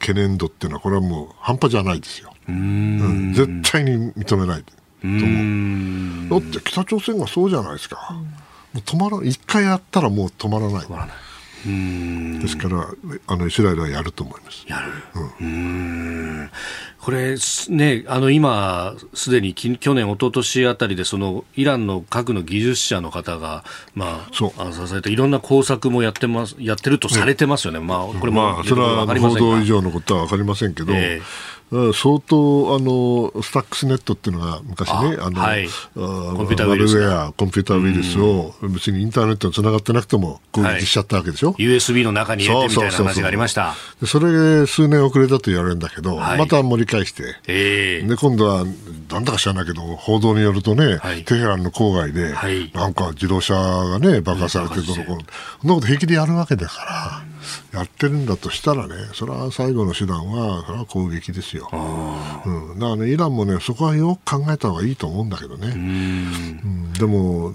[0.00, 2.32] 懸念度っていうのはこれはもう半端じゃないですよ。
[2.48, 4.72] うん、絶対に認めないと
[5.02, 6.40] 思う。
[6.42, 8.10] だって北朝鮮がそうじゃないですか。
[8.72, 10.84] もう止まら一回やったらもう止まらない。
[10.84, 11.16] 止まらない
[11.64, 12.88] ですから
[13.26, 14.64] あのイスラエルはやると思います。
[14.68, 14.92] やる、
[15.40, 16.50] うん、
[17.00, 17.36] これ、
[17.70, 31.53] ね、あの今、すでに去年、一昨年あたりでそのイランの核の技術者の方が、まあ、あ支えていろんな工作もやってますやってるとされてますよね、まあ、これも、まあ、それは報道以上のことは分かりませんけど、えー
[31.92, 36.96] 相当あのスタックスネットっていうのが昔ねあの、はい、コンピューターウイルス
[37.36, 43.74] コンピューターウイルスを別にインターネットにつながってなくても攻撃しちゃったわけでしょ、はい、USB の中に入れてみたいな話がありました。
[44.06, 48.64] それ数年遅れたと言われるんだけど、はい、また盛り返して、えー、で今度は
[49.10, 52.34] なんだか知らないけど報道によるとね、はい、テヘランの郊外で、
[52.72, 55.18] なんか自動車がね爆破されてどのこ
[55.60, 57.33] そんなこと平気でやるわけだから。
[57.72, 61.68] やってるんだとしたらね、それは最後の手段は、それは攻撃ですよ。
[61.72, 65.68] うん、だからね、イランもね、そこはよく考えた方がいいと思うんだけどね。
[65.68, 67.50] うん、でも、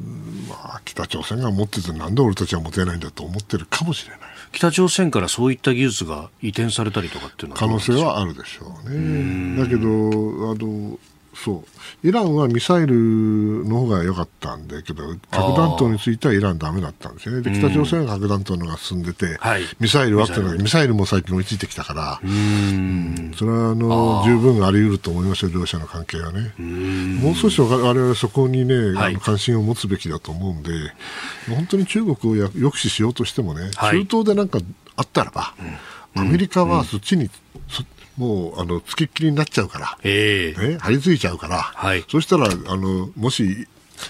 [0.47, 4.19] まあ、北朝鮮が持ってて、なんで俺たちは持てないんだと思ってるかもしれない。
[4.51, 9.61] 北朝鮮からそういった技術が移転されたりとかっていうのは可能性はあるでしょうね。
[9.61, 10.97] だけどあの
[11.43, 11.63] そ
[12.03, 12.07] う。
[12.07, 17.41] イランはミサイルの方が良かったんだけど核弾頭についてはイランだめだったんですよね。
[17.41, 20.99] で北朝鮮は核弾頭のが進んでて、はい、ミサイルはってミサイル。
[20.99, 23.31] も最近追いついてきたからうん。
[23.35, 26.53] それはあの十分あり得ると思いますよ両者の関係はね。
[26.57, 30.71] もう少し我々はそこにね、はい、あの関心を持つべきだと思うんで
[31.47, 34.59] 本当に中国を抑止しようとしてもね、はい、中東でなんか
[34.95, 35.53] あったらば、
[36.15, 37.31] アメリカはそっちに、うん
[38.20, 43.65] もうあのつきっきりになっちゃうから、えー、ね、張り付いちゃうから、はい、そしたらあのもし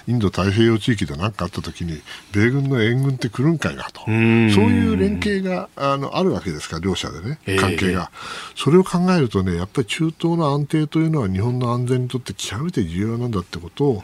[0.08, 2.00] インド太平洋地域で何かあったときに
[2.32, 4.00] 米軍の援軍って来るんかいなと。
[4.02, 7.38] そういう連携があのあるわけですから両者でね。
[7.58, 14.02] 関係が、えー、それを考えるとねやっぱり中東の安定というのは日本の安全にとって極めて重要なんだってことを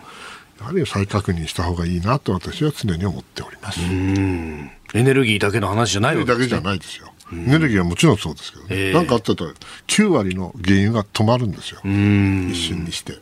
[0.61, 3.81] やはり再確認した方がいいなと私は常に思っております。
[3.81, 6.45] エネルギーだけの話じゃないわけですね。
[6.45, 9.53] だけじゃないですよエネルギーはもちろんそうですけど、ね、えー、なんかあったと
[9.89, 13.18] 9割の原油が止まるんですよ、一瞬にして。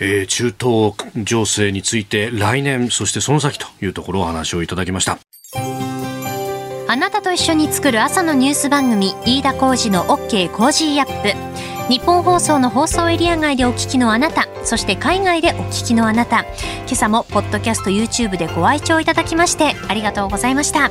[0.00, 5.18] えー、中東情勢について来年そしてその先というところをお話をいただきました。
[6.90, 11.58] あなたと一緒に作る朝のニュース番組飯田浩司の OK コージーアップ。
[11.92, 16.40] 日本放送の放送エリア外でお聞きのあなたそして海外でお聞きのあなた。
[16.40, 20.90] 今朝もポッドキャスト YouTube でご愛聴いただきましてありがとうございました